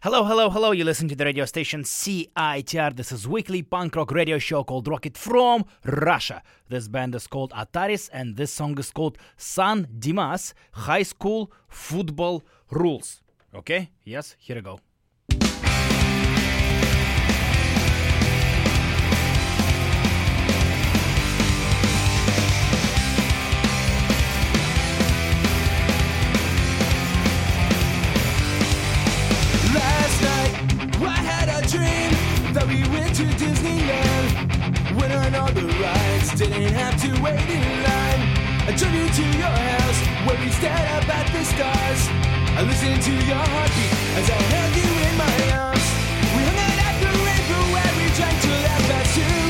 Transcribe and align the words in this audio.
Hello, 0.00 0.22
hello, 0.22 0.48
hello. 0.48 0.70
You 0.70 0.84
listen 0.84 1.08
to 1.08 1.16
the 1.16 1.24
radio 1.24 1.44
station 1.44 1.82
CITR. 1.82 2.94
This 2.94 3.10
is 3.10 3.26
weekly 3.26 3.62
punk 3.62 3.96
rock 3.96 4.12
radio 4.12 4.38
show 4.38 4.62
called 4.62 4.86
Rocket 4.86 5.18
from 5.18 5.64
Russia. 5.84 6.40
This 6.68 6.86
band 6.86 7.16
is 7.16 7.26
called 7.26 7.50
Ataris 7.50 8.08
and 8.12 8.36
this 8.36 8.52
song 8.52 8.78
is 8.78 8.92
called 8.92 9.18
San 9.36 9.88
Dimas 9.98 10.54
High 10.70 11.02
School 11.02 11.50
Football 11.66 12.44
Rules. 12.70 13.22
Okay? 13.52 13.90
Yes, 14.04 14.36
here 14.38 14.54
we 14.54 14.62
go. 14.62 14.78
To 33.18 33.24
Disneyland. 33.34 34.30
Went 34.94 35.10
on 35.10 35.34
all 35.34 35.50
the 35.50 35.66
rides, 35.82 36.30
didn't 36.38 36.70
have 36.70 36.94
to 37.02 37.10
wait 37.18 37.50
in 37.50 37.66
line. 37.82 38.22
I 38.62 38.70
drove 38.78 38.94
you 38.94 39.10
to 39.10 39.24
your 39.34 39.58
house 39.74 39.98
where 40.22 40.38
we 40.38 40.46
stared 40.54 40.86
up 40.94 41.02
at 41.10 41.26
the 41.34 41.42
stars. 41.42 42.00
I 42.54 42.62
listened 42.62 43.02
to 43.10 43.14
your 43.26 43.42
heartbeat 43.42 43.94
as 44.22 44.26
I 44.30 44.38
held 44.54 44.72
you 44.78 44.90
in 45.02 45.14
my 45.18 45.34
arms. 45.50 45.86
We 46.30 46.46
hung 46.46 46.62
out 46.62 46.78
at 46.78 46.96
the 47.02 47.10
river 47.10 47.60
where 47.74 47.92
we 47.98 48.06
drank 48.14 48.38
till 48.38 48.62
half 48.70 48.86
past 48.86 49.10
two. 49.18 49.42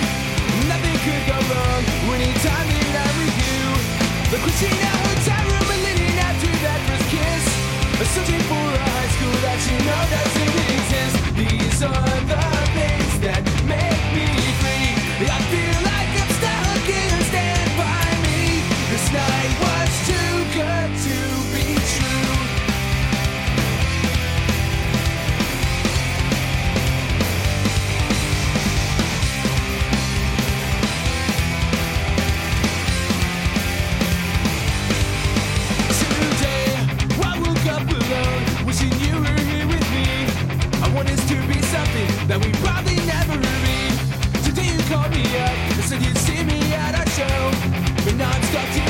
Nothing 0.65 0.97
could 1.05 1.25
go 1.29 1.37
wrong 1.53 1.83
anytime 2.17 2.69
that 2.73 2.95
I'm 3.05 3.15
with 3.21 3.37
you. 3.37 3.65
The 4.33 4.39
Christina 4.49 4.89
Hotel 4.97 5.45
room 5.45 5.69
and 5.77 5.83
leading 5.85 6.17
after 6.25 6.53
that 6.65 6.81
first 6.89 7.07
kiss. 7.13 7.45
Searching 8.17 8.41
for 8.49 8.57
a 8.57 8.81
high 8.81 9.09
school 9.13 9.37
that 9.45 9.61
you 9.69 9.77
know 9.85 10.03
doesn't 10.09 10.57
exist. 10.73 11.17
These 11.37 11.83
are 11.85 12.21
the 12.25 12.48
that 42.29 42.45
we 42.45 42.53
probably 42.61 42.97
never 43.09 43.37
be. 43.41 43.89
Today 44.45 44.69
you 44.69 44.79
called 44.93 45.11
me 45.11 45.25
up 45.41 45.57
and 45.73 45.85
said 45.85 46.03
you'd 46.03 46.19
see 46.19 46.45
me 46.45 46.61
at 46.75 46.95
our 46.95 47.09
show, 47.17 47.39
but 48.05 48.15
now 48.17 48.31
I'm 48.31 48.43
stuck 48.43 48.88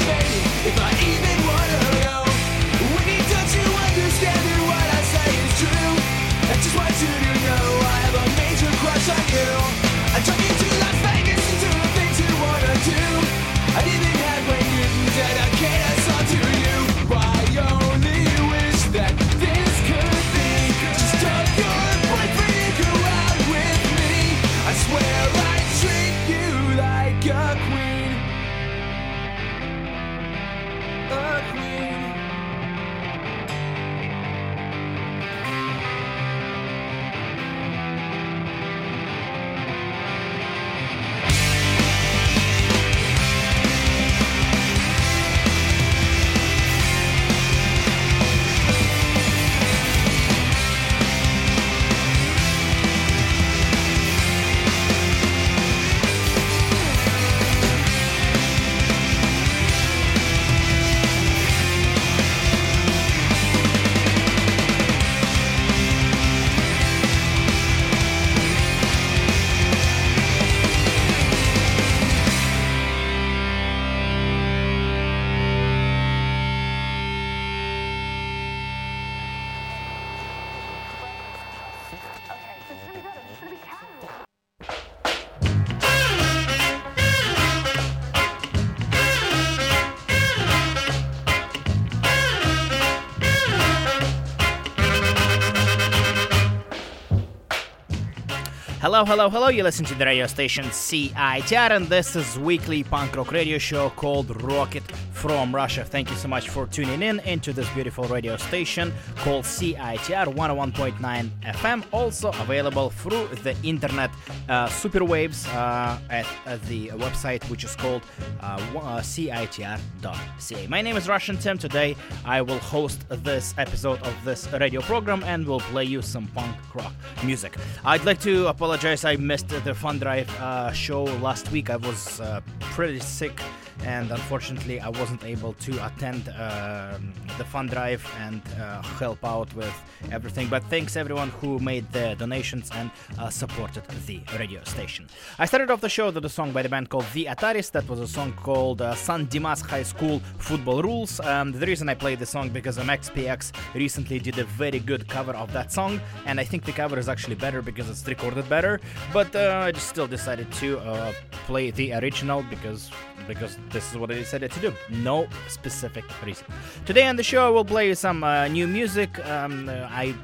Hello, 98.99 99.07
hello, 99.07 99.31
hello. 99.31 99.49
You 99.49 99.63
listen 99.63 99.85
to 99.85 99.95
the 99.95 100.05
radio 100.05 100.27
station 100.27 100.65
CITR, 100.65 101.71
and 101.71 101.87
this 101.87 102.17
is 102.17 102.37
weekly 102.37 102.83
punk 102.83 103.15
rock 103.15 103.31
radio 103.31 103.57
show 103.57 103.91
called 103.91 104.43
Rocket 104.43 104.83
from 105.13 105.55
Russia. 105.55 105.85
Thank 105.85 106.11
you 106.11 106.17
so 106.17 106.27
much 106.27 106.49
for 106.49 106.67
tuning 106.67 107.03
in 107.03 107.21
into 107.21 107.53
this 107.53 107.69
beautiful 107.75 108.05
radio 108.07 108.37
station 108.37 108.93
called 109.19 109.45
CITR 109.45 110.35
101.9 110.35 111.31
FM. 111.43 111.85
Also 111.93 112.31
available 112.41 112.91
through 112.91 113.29
the 113.45 113.55
internet 113.63 114.11
uh, 114.49 114.69
superwaves 114.69 115.47
uh, 115.49 116.01
at, 116.11 116.27
at 116.47 116.61
the 116.65 116.89
website 116.89 117.49
which 117.51 117.63
is 117.63 117.77
called 117.77 118.03
uh, 118.41 118.61
wa- 118.75 118.81
uh, 118.81 119.01
CITR.ca. 119.01 120.67
My 120.67 120.83
name 120.83 120.97
is 120.97 121.09
Russian 121.09 121.39
Tim. 121.39 121.57
Today 121.57 121.95
I 122.25 122.43
will 122.43 122.59
host 122.59 123.05
this 123.23 123.55
episode 123.59 124.03
of 124.03 124.25
this 124.25 124.51
radio 124.53 124.81
program 124.81 125.23
and 125.23 125.47
will 125.47 125.61
play 125.61 125.85
you 125.85 126.03
some 126.03 126.27
punk 126.29 126.57
rock 126.75 126.95
music. 127.25 127.57
I'd 127.85 128.05
like 128.05 128.21
to 128.23 128.49
apologize. 128.49 128.88
I 128.89 129.17
missed 129.17 129.49
the 129.49 129.75
Fun 129.75 129.99
Drive 129.99 130.31
uh, 130.41 130.73
show 130.73 131.05
last 131.05 131.53
week. 131.53 131.69
I 131.69 131.77
was 131.77 132.23
uh, 132.23 132.41
pretty 132.61 133.01
sick, 133.01 133.39
and 133.85 134.11
unfortunately, 134.11 134.81
I 134.81 134.89
wasn't 134.89 135.25
able 135.25 135.53
to 135.53 135.87
attend 135.87 136.29
um 136.31 137.13
the 137.37 137.45
Fun 137.45 137.67
Drive 137.69 138.03
and 138.19 138.43
uh, 138.61 138.83
help 138.83 139.25
out 139.25 139.55
with 139.55 139.75
everything. 140.11 140.49
But 140.49 140.65
thanks 140.65 140.97
everyone 140.97 141.31
who 141.41 141.59
made 141.59 141.91
the 141.93 142.17
donations 142.19 142.71
and 142.75 142.91
uh, 143.19 143.31
supported 143.31 143.85
the 144.07 144.21
radio 144.39 144.65
station. 144.65 145.07
I 145.39 145.47
started 145.47 145.71
off 145.71 145.81
the 145.81 145.89
show 145.89 146.11
with 146.11 146.25
a 146.25 146.29
song 146.29 146.51
by 146.53 146.63
the 146.63 146.69
band 146.69 146.89
called 146.91 147.07
The 147.13 147.27
Ataris. 147.27 147.71
That 147.71 147.89
was 147.89 148.01
a 148.01 148.09
song 148.09 148.33
called 148.33 148.83
uh, 148.83 148.95
San 148.95 149.27
Dimas 149.27 149.61
High 149.61 149.85
School 149.85 150.21
Football 150.39 150.83
Rules. 150.83 151.21
Um, 151.21 151.53
the 151.53 151.67
reason 151.67 151.89
I 151.89 151.95
played 151.95 152.19
the 152.19 152.27
song 152.27 152.49
because 152.49 152.77
MXPX 152.79 153.53
recently 153.75 154.19
did 154.19 154.39
a 154.39 154.45
very 154.45 154.81
good 154.81 155.07
cover 155.09 155.33
of 155.33 155.53
that 155.53 155.71
song, 155.73 156.01
and 156.27 156.41
I 156.41 156.45
think 156.45 156.65
the 156.65 156.73
cover 156.73 156.99
is 156.99 157.09
actually 157.09 157.37
better 157.37 157.63
because 157.63 157.89
it's 157.89 158.07
recorded 158.07 158.49
better. 158.49 158.78
But 159.13 159.35
uh, 159.35 159.63
I 159.67 159.73
just 159.73 159.89
still 159.89 160.07
decided 160.07 160.51
to 160.55 160.79
uh, 160.79 161.13
play 161.47 161.71
the 161.71 161.95
original 161.95 162.43
because 162.51 162.91
because 163.27 163.59
this 163.71 163.91
is 163.91 163.99
what 163.99 164.11
I 164.11 164.15
decided 164.15 164.51
to 164.53 164.61
do. 164.61 164.73
No 164.91 165.27
specific 165.49 166.05
reason. 166.25 166.47
Today 166.87 167.07
on 167.07 167.17
the 167.17 167.23
show, 167.23 167.47
I 167.47 167.51
will 167.51 167.65
play 167.65 167.95
some 167.95 168.25
uh, 168.25 168.49
new 168.49 168.67
music. 168.67 169.11
Um, 169.27 169.69
uh, 169.69 169.87
I 169.91 170.15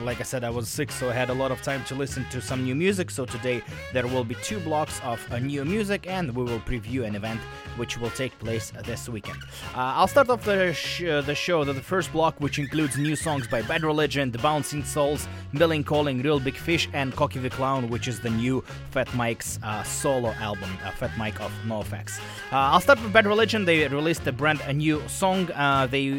like 0.00 0.20
I 0.20 0.22
said, 0.24 0.44
I 0.44 0.50
was 0.50 0.68
sick, 0.68 0.90
so 0.90 1.10
I 1.10 1.12
had 1.12 1.30
a 1.30 1.34
lot 1.34 1.50
of 1.50 1.62
time 1.62 1.84
to 1.84 1.94
listen 1.94 2.24
to 2.30 2.40
some 2.40 2.64
new 2.64 2.74
music. 2.74 3.10
So 3.10 3.24
today 3.24 3.62
there 3.92 4.06
will 4.06 4.24
be 4.24 4.34
two 4.36 4.60
blocks 4.60 5.00
of 5.04 5.24
uh, 5.32 5.38
new 5.38 5.64
music, 5.64 6.06
and 6.06 6.34
we 6.34 6.44
will 6.44 6.60
preview 6.60 7.04
an 7.04 7.14
event 7.14 7.40
which 7.76 7.98
will 7.98 8.10
take 8.10 8.38
place 8.38 8.72
this 8.84 9.08
weekend. 9.08 9.38
Uh, 9.74 9.94
I'll 9.96 10.06
start 10.06 10.28
off 10.30 10.44
the, 10.44 10.72
sh- 10.72 11.00
the 11.00 11.34
show, 11.34 11.64
the, 11.64 11.72
the 11.72 11.80
first 11.80 12.12
block, 12.12 12.40
which 12.40 12.58
includes 12.58 12.96
new 12.96 13.16
songs 13.16 13.46
by 13.46 13.62
Bad 13.62 13.82
Religion, 13.82 14.30
The 14.30 14.38
Bouncing 14.38 14.84
Souls, 14.84 15.26
Milling 15.52 15.84
Calling, 15.84 16.22
Reel 16.22 16.40
Big 16.40 16.56
Fish, 16.56 16.88
and 16.92 17.14
Cokie 17.14 17.42
the 17.42 17.50
Clown, 17.50 17.88
which 17.90 18.08
is 18.08 18.20
the 18.20 18.30
new 18.30 18.62
Fat 18.90 19.12
Mike's 19.14 19.58
uh, 19.62 19.82
solo 19.82 20.30
album, 20.34 20.70
uh, 20.84 20.90
Fat 20.92 21.16
Mike 21.18 21.40
of 21.40 21.52
NoFX. 21.66 22.18
Uh, 22.52 22.72
I'll 22.72 22.80
start 22.80 23.02
with 23.02 23.12
Bad 23.12 23.26
Religion. 23.26 23.64
They 23.64 23.86
released 23.88 24.26
a 24.26 24.32
brand 24.32 24.60
a 24.66 24.72
new 24.72 25.02
song. 25.08 25.50
Uh, 25.52 25.86
they 25.86 26.10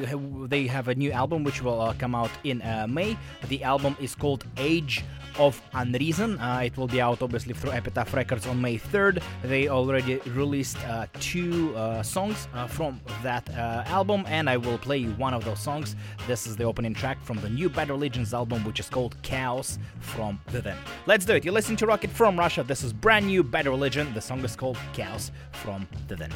they 0.48 0.68
have 0.68 0.88
a 0.88 0.96
new 0.96 1.12
album 1.12 1.44
which 1.44 1.62
will 1.62 1.94
come 1.98 2.16
out 2.16 2.32
in 2.44 2.62
May. 2.90 3.18
The 3.48 3.64
album 3.66 3.98
is 4.00 4.16
called 4.16 4.46
Age 4.58 5.04
of 5.38 5.62
Unreason. 5.74 6.40
Uh, 6.40 6.62
it 6.64 6.78
will 6.78 6.88
be 6.88 7.02
out 7.02 7.22
obviously 7.22 7.54
through 7.54 7.72
Epitaph 7.72 8.14
Records 8.14 8.48
on 8.48 8.62
May 8.62 8.78
3rd. 8.78 9.22
They 9.44 9.68
already 9.68 10.18
released 10.28 10.78
uh, 10.88 11.08
two 11.20 11.76
uh, 11.76 12.04
songs 12.04 12.48
uh, 12.54 12.68
from 12.68 13.02
that 13.24 13.50
uh, 13.50 13.84
album, 13.88 14.24
and 14.28 14.50
I 14.50 14.58
will 14.58 14.78
play 14.78 14.98
you 14.98 15.12
one 15.12 15.34
of 15.34 15.44
those 15.44 15.60
songs. 15.60 15.96
This 16.28 16.48
is 16.48 16.56
the 16.56 16.64
opening 16.64 16.94
track 16.94 17.22
from 17.22 17.38
the 17.42 17.50
new 17.50 17.70
Bad 17.70 17.90
Religions 17.90 18.34
album, 18.34 18.64
which 18.64 18.80
is 18.80 18.90
called 18.90 19.18
Chaos 19.24 19.78
from 20.00 20.40
Within. 20.54 20.78
Let's 21.06 21.26
do 21.26 21.34
it. 21.34 21.44
You're 21.44 21.54
listening 21.54 21.78
to 21.78 21.88
Rocket 21.88 22.12
from 22.12 22.38
Russia. 22.40 22.64
This 22.64 22.84
is 22.84 22.94
brand 22.94 23.28
new 23.28 23.44
Bad 23.44 23.68
Religion. 23.68 24.14
The 24.14 24.22
song 24.22 24.44
is 24.44 24.56
called 24.56 24.78
Chaos 24.94 25.32
from 25.52 25.88
Within. 26.10 26.32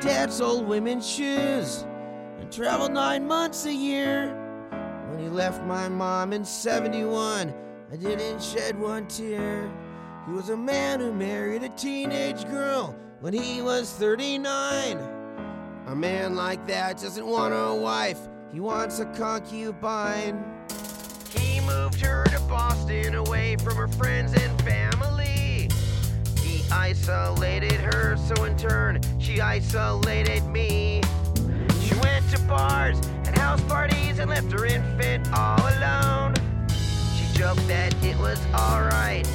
Dad 0.00 0.30
sold 0.30 0.68
women's 0.68 1.08
shoes 1.08 1.86
and 2.38 2.52
traveled 2.52 2.92
nine 2.92 3.26
months 3.26 3.64
a 3.64 3.72
year. 3.72 4.28
When 5.08 5.18
he 5.18 5.28
left 5.28 5.64
my 5.64 5.88
mom 5.88 6.32
in 6.34 6.44
71, 6.44 7.54
I 7.90 7.96
didn't 7.96 8.42
shed 8.42 8.78
one 8.78 9.06
tear. 9.06 9.72
He 10.26 10.32
was 10.32 10.50
a 10.50 10.56
man 10.56 11.00
who 11.00 11.12
married 11.12 11.62
a 11.62 11.70
teenage 11.70 12.44
girl 12.46 12.94
when 13.20 13.32
he 13.32 13.62
was 13.62 13.90
39. 13.92 14.98
A 15.86 15.94
man 15.94 16.34
like 16.34 16.66
that 16.66 16.98
doesn't 17.00 17.26
want 17.26 17.54
a 17.54 17.74
wife, 17.74 18.28
he 18.52 18.60
wants 18.60 18.98
a 18.98 19.06
concubine. 19.06 20.44
He 21.30 21.60
moved 21.60 22.00
her 22.00 22.24
to 22.24 22.40
Boston 22.40 23.14
away 23.14 23.56
from 23.56 23.76
her 23.76 23.88
friends 23.88 24.34
and 24.34 24.60
family. 24.62 25.45
Isolated 26.72 27.80
her, 27.80 28.16
so 28.16 28.44
in 28.44 28.56
turn, 28.56 29.00
she 29.18 29.40
isolated 29.40 30.44
me. 30.46 31.00
She 31.80 31.94
went 32.00 32.28
to 32.30 32.38
bars 32.48 32.98
and 33.24 33.36
house 33.36 33.60
parties 33.62 34.18
and 34.18 34.30
left 34.30 34.50
her 34.52 34.66
infant 34.66 35.28
all 35.32 35.60
alone. 35.60 36.34
She 37.16 37.38
joked 37.38 37.66
that 37.68 37.94
it 38.04 38.16
was 38.18 38.40
alright, 38.54 39.26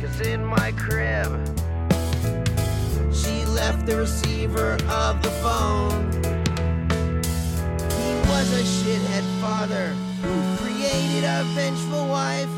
cause 0.00 0.20
in 0.20 0.44
my 0.44 0.72
crib, 0.72 1.28
she 3.12 3.44
left 3.46 3.86
the 3.86 3.96
receiver 3.96 4.72
of 4.88 5.22
the 5.22 5.30
phone. 5.42 6.12
He 7.98 8.14
was 8.28 8.52
a 8.52 8.62
shithead 8.62 9.24
father 9.40 9.88
who 10.22 10.56
created 10.58 11.24
a 11.24 11.44
vengeful 11.54 12.06
wife. 12.08 12.48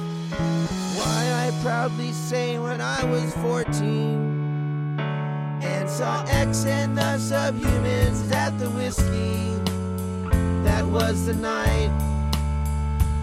Why 1.00 1.47
I 1.47 1.62
proudly 1.62 2.12
say 2.12 2.58
when 2.58 2.82
I 2.82 3.02
was 3.05 3.32
14 3.37 4.99
and 5.62 5.88
saw 5.88 6.23
X 6.28 6.66
and 6.66 6.95
the 6.97 7.16
subhumans 7.16 8.30
at 8.30 8.59
the 8.59 8.69
whiskey. 8.69 9.54
That 10.62 10.85
was 10.85 11.25
the 11.25 11.33
night. 11.35 11.90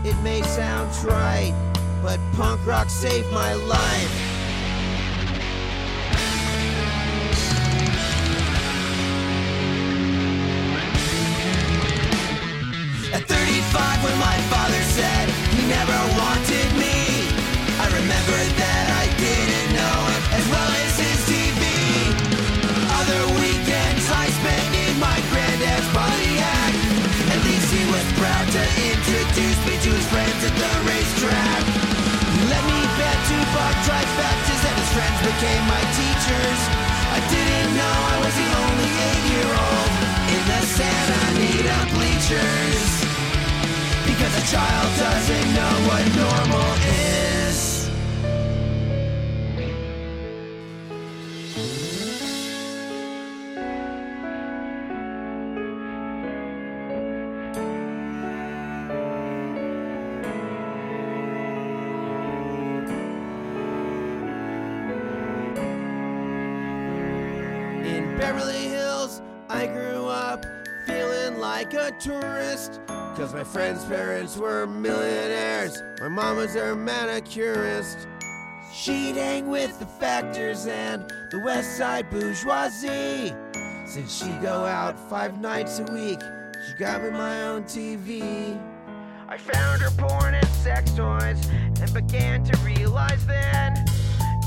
It 0.03 0.15
may 0.24 0.41
sound 0.41 0.91
trite, 0.96 1.53
but 2.01 2.19
punk 2.34 2.65
rock 2.65 2.89
saved 2.89 3.31
my 3.31 3.53
life. 3.53 4.26
To 29.88 29.94
his 29.94 30.08
friends 30.12 30.44
at 30.44 30.51
the 30.51 30.72
racetrack. 30.84 31.63
He 32.36 32.44
let 32.51 32.63
me 32.67 32.79
bet 33.00 33.17
two 33.32 33.44
buck 33.56 33.75
trifectas 33.88 34.62
and 34.67 34.75
his 34.84 34.91
friends 34.91 35.20
became 35.24 35.63
my 35.63 35.84
teachers. 35.96 36.60
I 37.15 37.20
didn't 37.32 37.72
know 37.79 37.96
I 38.13 38.17
was 38.20 38.36
the 38.36 38.50
only 38.67 38.91
eight-year-old 39.08 39.91
in 40.36 40.44
the 40.51 40.62
Santa 40.75 41.17
Anita 41.32 41.79
bleachers. 41.96 42.89
Because 44.03 44.34
a 44.36 44.46
child 44.51 44.89
doesn't 45.00 45.48
know 45.56 45.74
what 45.88 46.03
normal 46.20 46.67
is. 46.84 47.06
tourist. 72.00 72.82
Cause 72.88 73.34
my 73.34 73.44
friend's 73.44 73.84
parents 73.86 74.38
were 74.38 74.68
millionaires. 74.68 75.82
My 76.00 76.08
mom 76.08 76.38
was 76.38 76.54
their 76.54 76.75
manicurist. 76.75 78.08
She'd 78.72 79.16
hang 79.16 79.48
with 79.48 79.80
the 79.80 79.86
factors 79.86 80.68
and 80.68 81.12
the 81.32 81.39
west 81.39 81.77
side 81.77 82.10
bourgeoisie. 82.10 83.34
Since 83.88 84.13
she 84.24 84.30
go 84.42 84.66
out 84.66 85.00
five 85.10 85.39
nights 85.39 85.80
a 85.80 85.84
week, 85.92 86.20
she 86.68 86.74
got 86.77 87.01
me 87.01 87.10
my 87.10 87.44
own 87.44 87.63
TV. 87.63 88.62
I 89.30 89.38
found 89.38 89.82
her 89.82 89.92
porn 89.92 90.36
and 90.36 90.48
sex 90.48 90.92
toys 90.92 91.48
and 91.82 91.94
began 91.94 92.44
to 92.44 92.58
realize 92.60 93.25
then. 93.25 93.74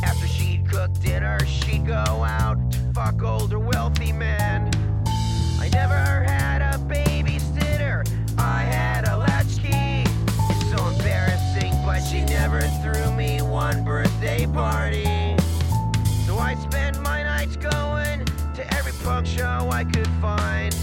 After 0.04 0.26
she'd 0.26 0.68
cook 0.70 0.92
dinner, 1.00 1.38
she'd 1.46 1.86
go 1.86 1.94
out 1.94 2.58
to 2.72 2.78
fuck 2.94 3.22
older 3.22 3.58
wealthy 3.58 4.12
men. 4.12 4.70
I 5.58 5.68
never 5.72 5.94
had 5.94 6.49
party. 14.46 15.04
So 16.26 16.38
I 16.38 16.56
spent 16.68 17.00
my 17.02 17.22
nights 17.22 17.56
going 17.56 18.24
to 18.54 18.74
every 18.74 18.92
punk 19.04 19.26
show 19.26 19.68
I 19.70 19.84
could 19.84 20.08
find. 20.20 20.74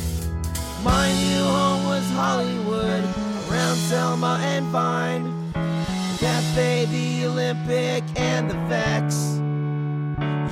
My 0.84 1.12
new 1.24 1.44
home 1.44 1.86
was 1.86 2.10
Hollywood, 2.12 3.04
around 3.50 3.76
Selma 3.76 4.40
and 4.42 4.66
Vine. 4.68 5.52
The 5.54 6.18
cafe, 6.20 6.86
the 6.86 7.26
Olympic, 7.26 8.04
and 8.16 8.50
the 8.50 8.58
Vex. 8.68 9.40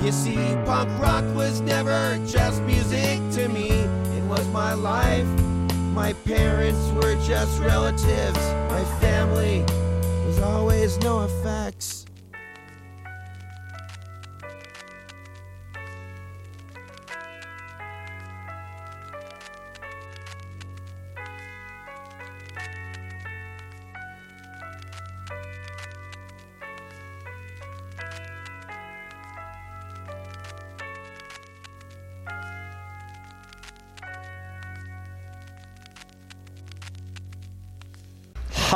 You 0.04 0.12
see, 0.12 0.36
punk 0.64 0.90
rock 1.00 1.24
was 1.34 1.60
never 1.60 2.18
just 2.26 2.62
music 2.62 3.18
to 3.32 3.48
me, 3.48 3.70
it 3.70 4.24
was 4.24 4.46
my 4.48 4.74
life. 4.74 5.26
My 5.94 6.12
parents 6.24 6.90
were 6.92 7.16
just 7.26 7.58
relatives, 7.60 8.38
my 8.70 8.84
family 9.00 9.64
was 10.26 10.38
always 10.40 10.98
NoFX. 10.98 11.85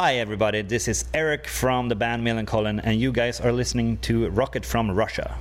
Hi, 0.01 0.15
everybody. 0.15 0.63
This 0.63 0.89
is 0.89 1.05
Eric 1.13 1.47
from 1.47 1.91
the 1.91 1.95
band 1.95 2.27
Millencolin, 2.27 2.81
and 2.83 2.99
you 2.99 3.13
guys 3.13 3.39
are 3.39 3.53
listening 3.53 3.99
to 3.99 4.31
Rocket 4.31 4.65
from 4.65 4.91
Russia. 4.91 5.37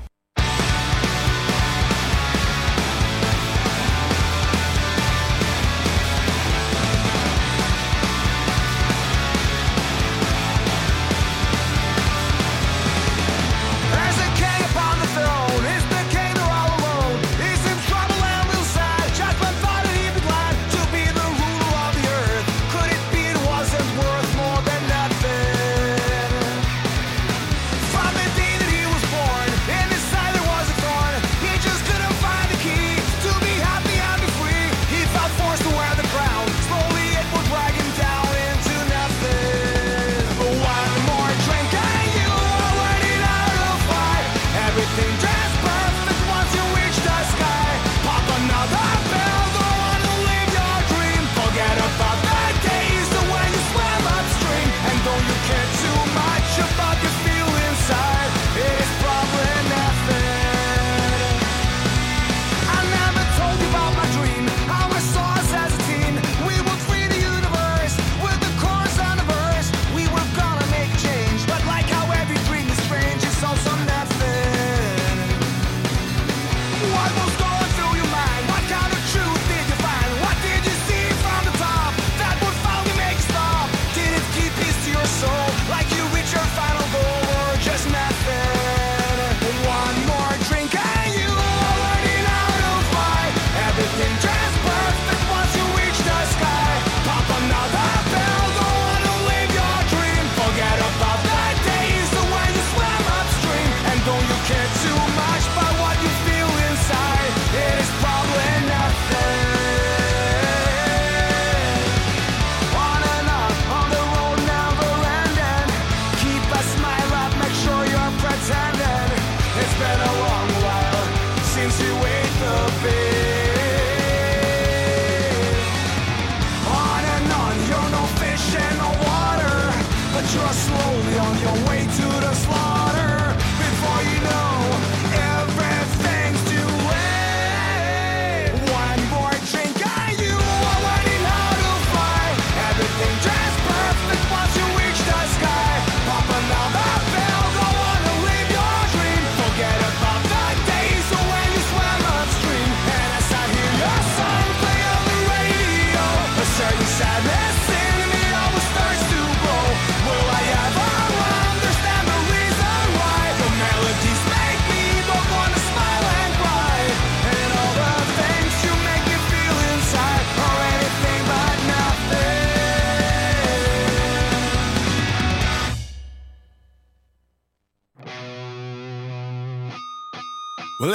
to 104.82 105.19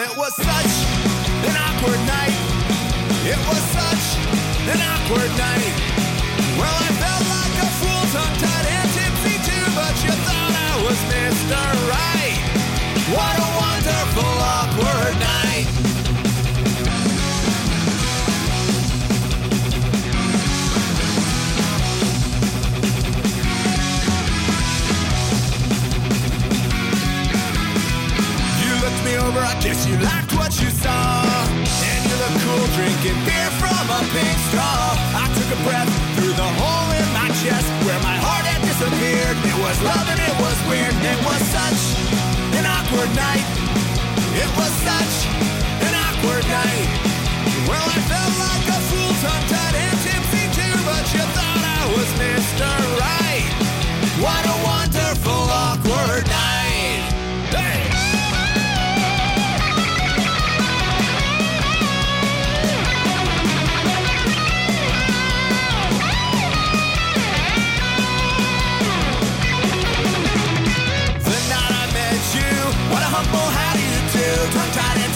it 0.04 0.16
was 0.18 0.34
such 0.36 0.74
an 1.48 1.54
awkward 1.64 2.00
night. 2.04 2.36
It 3.24 3.40
was 3.48 3.62
such 3.72 4.06
an 4.68 4.80
awkward 4.92 5.32
night. 5.40 5.74
Well, 6.60 6.76
I 6.76 6.90
felt 7.00 7.24
like 7.32 7.56
a 7.64 7.68
fool, 7.80 8.04
tongue 8.12 8.36
tied 8.36 8.66
and 8.68 8.88
tipsy 8.92 9.36
too, 9.48 9.66
but 9.72 9.94
you 10.04 10.12
thought 10.28 10.52
I 10.52 10.72
was 10.84 10.98
Mr. 11.08 11.60
Right. 11.88 12.36
What 13.16 13.34
a 13.40 13.48
wonderful 13.64 14.34
awkward 14.44 15.16
night. 15.20 15.93
Guess 29.74 29.86
you 29.86 29.98
liked 29.98 30.32
what 30.38 30.52
you 30.62 30.70
saw. 30.70 31.26
And 31.90 32.00
you 32.06 32.14
look 32.22 32.34
cool 32.46 32.66
drinking 32.78 33.18
beer 33.26 33.50
from 33.58 33.84
a 33.90 34.00
pink 34.14 34.38
straw. 34.50 34.94
I 35.18 35.26
took 35.34 35.50
a 35.50 35.60
breath 35.66 35.90
through 36.14 36.34
the 36.34 36.50
hole 36.62 36.90
in 36.94 37.06
my 37.10 37.28
chest 37.42 37.66
where 37.82 37.98
my 38.02 38.16
heart 38.22 38.46
had 38.46 38.62
disappeared. 38.62 39.36
It 39.42 39.58
was 39.58 39.76
love 39.82 40.06
and 40.14 40.20
it 40.22 40.36
was 40.38 40.56
weird. 40.70 40.94
It 40.94 41.20
was 41.26 41.40
such 41.50 41.82
an 42.54 42.64
awkward 42.66 43.10
night. 43.18 43.46
It 44.38 44.50
was 44.54 44.72
such 44.86 45.14
an 45.82 45.94
awkward 46.06 46.46
night. 46.46 46.88
Well, 47.66 47.86
I 47.96 47.98
felt 48.06 48.34
like 48.46 48.66
a 48.70 48.80
fool, 48.88 49.12
tongue-tied 49.26 49.74
and 49.74 49.96
tipsy 50.06 50.44
too, 50.54 50.74
but 50.86 51.04
you 51.14 51.24
thought 51.34 51.62
I 51.66 51.82
was 51.90 52.08
Mr. 52.22 52.70
Right. 53.00 53.23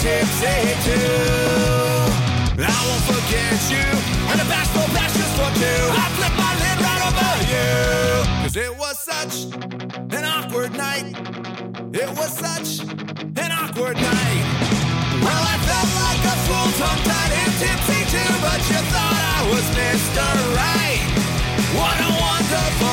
Tipsy 0.01 0.59
too. 0.87 2.07
I 2.63 2.79
won't 2.87 3.03
forget 3.03 3.59
you, 3.67 3.83
and 4.31 4.39
the 4.39 4.47
bashful 4.47 4.87
bashers 4.95 5.31
for 5.35 5.51
two. 5.59 5.81
I 5.91 6.07
flipped 6.15 6.39
my 6.39 6.53
lid 6.63 6.77
right 6.87 7.03
over 7.07 7.31
you, 7.51 7.67
cause 8.43 8.55
it 8.55 8.73
was 8.77 8.95
such 8.99 9.35
an 10.15 10.23
awkward 10.23 10.71
night. 10.73 11.11
It 11.91 12.09
was 12.15 12.31
such 12.31 12.69
an 13.43 13.51
awkward 13.51 13.97
night. 13.97 14.43
Well, 15.23 15.43
I 15.53 15.55
felt 15.67 15.91
like 16.07 16.23
a 16.31 16.35
fool, 16.47 16.69
tongue-tied 16.79 17.33
and 17.43 17.53
tipsy 17.59 18.01
too, 18.13 18.31
but 18.39 18.59
you 18.71 18.79
thought 18.93 19.19
I 19.35 19.39
was 19.51 19.65
Mr. 19.75 20.25
Right. 20.55 21.03
What 21.75 21.97
a 21.99 22.11
wonderful 22.23 22.88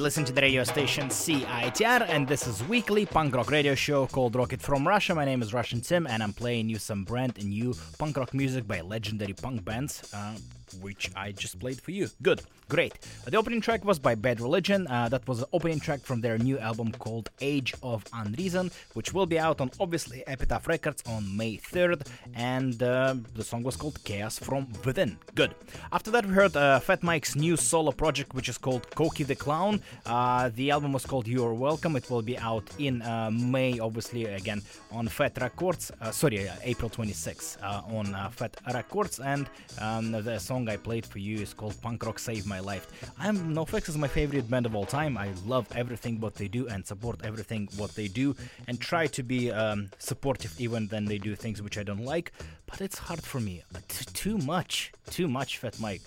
You 0.00 0.04
listen 0.04 0.24
to 0.24 0.32
the 0.32 0.40
radio 0.40 0.64
station 0.64 1.08
CITR, 1.08 2.08
and 2.08 2.26
this 2.26 2.46
is 2.46 2.66
weekly 2.66 3.04
punk 3.04 3.36
rock 3.36 3.50
radio 3.50 3.74
show 3.74 4.06
called 4.06 4.34
Rocket 4.34 4.62
from 4.62 4.88
Russia. 4.88 5.14
My 5.14 5.26
name 5.26 5.42
is 5.42 5.52
Russian 5.52 5.82
Tim, 5.82 6.06
and 6.06 6.22
I'm 6.22 6.32
playing 6.32 6.70
you 6.70 6.78
some 6.78 7.04
brand 7.04 7.36
new 7.44 7.74
punk 7.98 8.16
rock 8.16 8.32
music 8.32 8.66
by 8.66 8.80
legendary 8.80 9.34
punk 9.34 9.62
bands, 9.62 10.10
uh, 10.14 10.36
which 10.80 11.10
I 11.16 11.32
just 11.32 11.58
played 11.58 11.80
for 11.80 11.90
you. 11.90 12.08
Good, 12.22 12.42
great. 12.68 12.94
The 13.26 13.36
opening 13.36 13.60
track 13.60 13.84
was 13.84 13.98
by 13.98 14.14
Bad 14.14 14.40
Religion. 14.40 14.86
Uh, 14.86 15.08
that 15.08 15.26
was 15.26 15.40
the 15.40 15.48
opening 15.52 15.80
track 15.80 16.00
from 16.00 16.20
their 16.20 16.38
new 16.38 16.58
album 16.58 16.92
called 16.92 17.30
Age 17.40 17.74
of 17.82 18.04
Unreason, 18.12 18.70
which 18.94 19.12
will 19.12 19.26
be 19.26 19.38
out 19.38 19.60
on 19.60 19.70
obviously 19.80 20.22
Epitaph 20.26 20.68
Records 20.68 21.02
on 21.06 21.36
May 21.36 21.56
3rd, 21.56 22.06
and 22.34 22.82
uh, 22.82 23.14
the 23.34 23.44
song 23.44 23.62
was 23.62 23.76
called 23.76 24.02
Chaos 24.04 24.38
from 24.38 24.68
Within. 24.84 25.18
Good. 25.34 25.54
After 25.92 26.10
that, 26.12 26.26
we 26.26 26.32
heard 26.32 26.56
uh, 26.56 26.80
Fat 26.80 27.02
Mike's 27.02 27.34
new 27.36 27.56
solo 27.56 27.92
project, 27.92 28.34
which 28.34 28.48
is 28.48 28.58
called 28.58 28.88
Cokie 28.90 29.26
the 29.26 29.34
Clown. 29.34 29.80
Uh, 30.06 30.50
the 30.54 30.70
album 30.70 30.92
was 30.92 31.04
called 31.06 31.26
You 31.26 31.44
Are 31.46 31.54
Welcome. 31.54 31.96
It 31.96 32.08
will 32.10 32.22
be 32.22 32.38
out 32.38 32.68
in 32.78 33.02
uh, 33.02 33.30
May, 33.32 33.78
obviously, 33.78 34.24
again 34.26 34.62
on 34.92 35.08
Fat 35.08 35.36
Wreck 35.40 35.56
Chords. 35.56 35.90
Uh, 36.00 36.10
sorry, 36.10 36.48
April 36.62 36.90
26th 36.90 37.56
uh, 37.62 37.82
on 37.96 38.06
Fat 38.32 38.56
Wreck 38.72 38.88
Chords. 38.88 39.20
And 39.20 39.48
um, 39.80 40.12
the 40.12 40.38
song 40.38 40.59
I 40.68 40.76
played 40.76 41.06
for 41.06 41.18
you 41.18 41.38
is 41.38 41.54
called 41.54 41.80
Punk 41.80 42.04
Rock 42.04 42.18
Save 42.18 42.46
My 42.46 42.60
Life. 42.60 42.86
I'm 43.18 43.54
NoFX 43.54 43.88
is 43.88 43.96
my 43.96 44.08
favorite 44.08 44.50
band 44.50 44.66
of 44.66 44.74
all 44.74 44.86
time. 44.86 45.16
I 45.16 45.30
love 45.46 45.66
everything 45.74 46.20
what 46.20 46.34
they 46.34 46.48
do 46.48 46.68
and 46.68 46.86
support 46.86 47.20
everything 47.24 47.68
what 47.76 47.94
they 47.94 48.08
do 48.08 48.34
and 48.68 48.80
try 48.80 49.06
to 49.06 49.22
be 49.22 49.50
um, 49.50 49.90
supportive 49.98 50.54
even 50.60 50.88
when 50.88 51.04
they 51.04 51.18
do 51.18 51.34
things 51.34 51.62
which 51.62 51.78
I 51.78 51.82
don't 51.82 52.04
like. 52.04 52.32
But 52.66 52.80
it's 52.80 52.98
hard 52.98 53.22
for 53.22 53.40
me. 53.40 53.62
T- 53.88 54.04
too 54.12 54.38
much, 54.38 54.92
too 55.10 55.28
much, 55.28 55.58
Fat 55.58 55.80
Mike. 55.80 56.02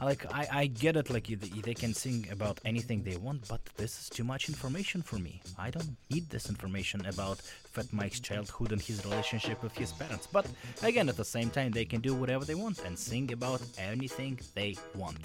Like 0.00 0.24
I, 0.32 0.46
I 0.52 0.66
get 0.66 0.96
it. 0.96 1.10
Like 1.10 1.26
they 1.26 1.74
can 1.74 1.94
sing 1.94 2.28
about 2.30 2.60
anything 2.64 3.02
they 3.02 3.16
want, 3.16 3.48
but 3.48 3.60
this 3.76 3.98
is 4.00 4.08
too 4.08 4.24
much 4.24 4.48
information 4.48 5.02
for 5.02 5.16
me. 5.18 5.42
I 5.58 5.70
don't 5.70 5.96
need 6.10 6.30
this 6.30 6.48
information 6.48 7.04
about 7.06 7.40
Fat 7.76 7.92
Mike's 7.92 8.20
childhood 8.20 8.72
and 8.72 8.80
his 8.80 9.04
relationship 9.04 9.62
with 9.62 9.76
his 9.76 9.92
parents. 9.92 10.26
But 10.26 10.46
again, 10.82 11.10
at 11.10 11.16
the 11.18 11.28
same 11.36 11.50
time, 11.50 11.72
they 11.72 11.84
can 11.84 12.00
do 12.00 12.14
whatever 12.14 12.42
they 12.46 12.54
want 12.54 12.78
and 12.86 12.98
sing 12.98 13.30
about 13.32 13.60
anything 13.76 14.40
they 14.54 14.76
want. 14.94 15.18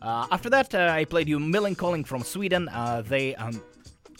Uh, 0.00 0.26
after 0.30 0.48
that, 0.48 0.74
uh, 0.74 1.00
I 1.00 1.04
played 1.04 1.28
you 1.28 1.38
Millencolin 1.38 2.06
from 2.06 2.22
Sweden. 2.22 2.70
Uh, 2.70 3.02
they 3.06 3.34
um, 3.34 3.60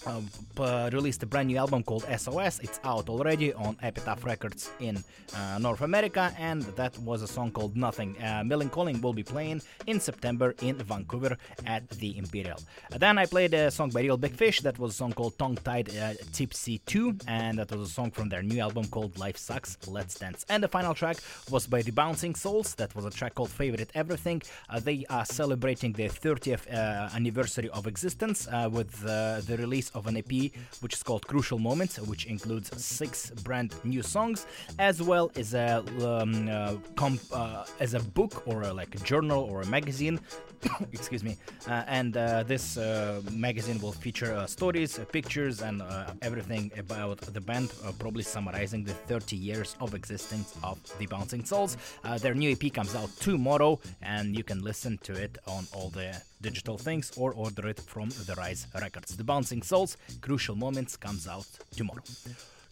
uh, 0.07 0.91
released 0.93 1.23
a 1.23 1.27
brand 1.27 1.49
new 1.49 1.57
album 1.57 1.83
called 1.83 2.05
SOS. 2.17 2.59
It's 2.61 2.81
out 2.85 3.09
already 3.09 3.53
on 3.55 3.77
Epitaph 3.83 4.25
Records 4.25 4.71
in 4.81 5.03
uh, 5.35 5.59
North 5.59 5.81
America, 5.81 6.33
and 6.39 6.63
that 6.77 6.97
was 6.99 7.23
a 7.23 7.27
song 7.27 7.51
called 7.51 7.77
Nothing. 7.77 8.17
Uh, 8.19 8.43
Millencolin 8.45 9.01
will 9.01 9.13
be 9.13 9.23
playing 9.23 9.63
in 9.87 10.01
September 10.01 10.55
in 10.63 10.77
Vancouver 10.77 11.37
at 11.67 11.89
the 11.91 12.19
Imperial. 12.19 12.59
Uh, 12.93 12.99
then 12.99 13.19
I 13.19 13.27
played 13.27 13.55
a 13.55 13.71
song 13.71 13.91
by 13.91 14.03
Reel 14.03 14.17
Big 14.17 14.35
Fish. 14.35 14.61
That 14.61 14.79
was 14.79 14.93
a 14.93 14.97
song 14.97 15.13
called 15.13 15.39
Tongue 15.39 15.57
Tied 15.57 15.97
uh, 15.97 16.15
Tipsy 16.33 16.79
2, 16.87 17.17
and 17.29 17.59
that 17.59 17.71
was 17.71 17.91
a 17.91 17.93
song 17.93 18.11
from 18.11 18.29
their 18.29 18.43
new 18.43 18.61
album 18.61 18.87
called 18.89 19.19
Life 19.19 19.37
Sucks, 19.37 19.77
Let's 19.87 20.19
Dance. 20.19 20.45
And 20.49 20.63
the 20.63 20.69
final 20.69 20.95
track 20.95 21.19
was 21.51 21.67
by 21.67 21.83
The 21.83 21.93
Bouncing 21.93 22.35
Souls. 22.35 22.75
That 22.75 22.95
was 22.95 23.05
a 23.05 23.11
track 23.11 23.35
called 23.35 23.51
Favorite 23.51 23.91
Everything. 23.95 24.43
Uh, 24.69 24.81
they 24.81 25.07
are 25.09 25.25
celebrating 25.25 25.93
their 25.93 26.09
30th 26.09 26.73
uh, 26.73 27.11
anniversary 27.15 27.69
of 27.71 27.87
existence 27.87 28.49
with 28.71 28.91
the 29.03 29.57
release 29.59 29.92
of 29.95 30.07
an 30.07 30.17
EP 30.17 30.51
which 30.81 30.95
is 30.95 31.03
called 31.03 31.27
Crucial 31.27 31.59
Moments, 31.59 31.99
which 32.01 32.27
includes 32.27 32.71
six 32.83 33.31
brand 33.43 33.75
new 33.85 34.03
songs, 34.03 34.47
as 34.79 35.03
well 35.03 35.31
as 35.37 35.55
a 35.55 35.85
um, 36.01 36.49
uh, 36.49 36.75
comp, 36.97 37.21
uh, 37.33 37.65
as 37.81 37.95
a 37.95 38.01
book 38.01 38.47
or 38.47 38.63
a, 38.63 38.73
like 38.73 38.95
a 38.95 38.99
journal 38.99 39.45
or 39.45 39.63
a 39.63 39.67
magazine. 39.67 40.21
Excuse 40.93 41.25
me. 41.25 41.37
Uh, 41.69 41.83
and 41.87 42.17
uh, 42.17 42.43
this 42.45 42.77
uh, 42.77 43.21
magazine 43.33 43.81
will 43.81 43.93
feature 43.93 44.47
stories, 44.47 44.99
pictures, 45.11 45.61
and 45.61 45.83
everything 46.23 46.71
about 46.79 47.19
the 47.21 47.41
band, 47.41 47.73
probably 47.99 48.23
summarizing 48.23 48.85
the 48.85 48.95
30 48.95 49.37
years 49.37 49.77
of 49.81 49.95
existence 49.95 50.57
of 50.63 50.79
the 50.99 51.07
Bouncing 51.07 51.45
Souls. 51.45 51.77
Their 52.19 52.35
new 52.35 52.53
EP 52.53 52.73
comes 52.73 52.95
out 52.95 53.11
tomorrow, 53.19 53.81
and 54.03 54.37
you 54.37 54.45
can 54.45 54.63
listen 54.63 54.99
to 55.03 55.13
it 55.13 55.39
on 55.47 55.67
all 55.73 55.91
the 55.91 56.21
digital 56.43 56.77
things 56.77 57.13
or 57.17 57.33
order 57.33 57.69
it 57.69 57.81
from 57.81 58.09
the 58.27 58.35
Rise 58.37 58.67
Records. 58.75 59.17
The 59.17 59.25
Bouncing 59.25 59.63
Souls 59.63 59.97
Crucial 60.21 60.57
Moments 60.57 60.97
comes 60.97 61.27
out 61.27 61.47
tomorrow. 61.77 62.03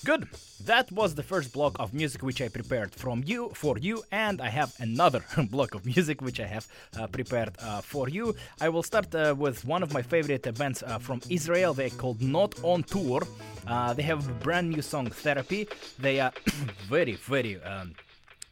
Good. 0.03 0.29
That 0.65 0.91
was 0.91 1.15
the 1.15 1.23
first 1.23 1.53
block 1.53 1.79
of 1.79 1.93
music 1.93 2.23
which 2.23 2.41
I 2.41 2.49
prepared 2.49 2.95
from 2.95 3.23
you 3.27 3.51
for 3.55 3.77
you, 3.79 4.03
and 4.11 4.41
I 4.41 4.49
have 4.49 4.73
another 4.79 5.23
block 5.51 5.75
of 5.75 5.85
music 5.85 6.23
which 6.23 6.41
I 6.41 6.47
have 6.47 6.67
uh, 6.99 7.07
prepared 7.07 7.51
uh, 7.63 7.83
for 7.83 8.09
you. 8.09 8.35
I 8.63 8.71
will 8.71 8.83
start 8.83 9.15
uh, 9.15 9.35
with 9.37 9.63
one 9.67 9.83
of 9.83 9.93
my 9.93 10.01
favorite 10.01 10.47
bands 10.57 10.83
uh, 10.83 10.99
from 10.99 11.21
Israel. 11.29 11.75
They're 11.75 11.91
called 11.91 12.23
Not 12.23 12.55
on 12.63 12.83
Tour. 12.83 13.21
Uh, 13.67 13.93
they 13.93 14.03
have 14.03 14.27
a 14.27 14.33
brand 14.33 14.71
new 14.71 14.81
song, 14.81 15.11
Therapy. 15.11 15.69
They 15.99 16.19
are 16.19 16.33
very, 16.89 17.17
very 17.17 17.63
um, 17.63 17.95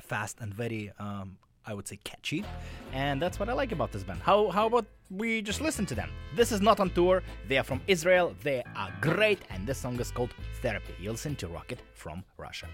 fast 0.02 0.40
and 0.42 0.52
very 0.52 0.92
um, 0.98 1.38
I 1.68 1.74
would 1.74 1.86
say 1.86 1.98
catchy, 2.02 2.44
and 2.92 3.20
that's 3.20 3.38
what 3.38 3.48
I 3.48 3.52
like 3.52 3.72
about 3.72 3.92
this 3.92 4.02
band. 4.02 4.20
How 4.20 4.48
how 4.48 4.66
about 4.66 4.86
we 5.10 5.42
just 5.42 5.60
listen 5.60 5.86
to 5.86 5.94
them? 5.94 6.10
This 6.34 6.52
is 6.52 6.60
not 6.60 6.80
on 6.80 6.90
tour. 6.90 7.22
They 7.48 7.58
are 7.58 7.64
from 7.64 7.80
Israel. 7.86 8.34
They 8.42 8.62
are 8.76 8.92
great, 9.00 9.40
and 9.50 9.66
this 9.66 9.78
song 9.78 9.98
is 10.00 10.10
called 10.10 10.34
Therapy. 10.60 10.94
You'll 11.00 11.12
listen 11.12 11.36
to 11.36 11.48
Rocket 11.48 11.80
from 11.94 12.24
Russia. 12.36 12.68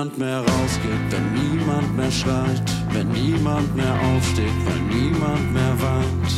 Niemand 0.00 0.18
mehr 0.18 0.38
rausgeht, 0.38 1.04
wenn 1.10 1.32
niemand 1.34 1.94
mehr 1.94 2.10
schreit, 2.10 2.62
wenn 2.92 3.08
niemand 3.08 3.76
mehr 3.76 3.94
aufsteht, 4.08 4.58
weil 4.64 4.80
niemand 4.98 5.52
mehr 5.52 5.74
weint, 5.78 6.32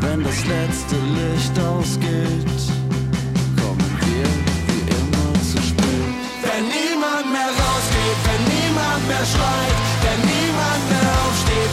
wenn 0.00 0.24
das 0.24 0.44
letzte 0.44 0.96
Licht 0.96 1.56
ausgeht, 1.60 2.58
kommen 3.62 3.92
wir 4.06 4.26
wie 4.66 4.82
immer 4.98 5.32
zu 5.50 5.62
spät. 5.62 6.10
Wenn 6.42 6.64
niemand 6.66 7.30
mehr 7.30 7.52
rausgeht, 7.62 8.18
wenn 8.26 8.42
niemand 8.58 9.02
mehr 9.06 9.26
schreit, 9.34 9.78
wenn 10.02 10.20
niemand 10.34 10.82
mehr 10.90 11.10
aufsteht, 11.22 11.69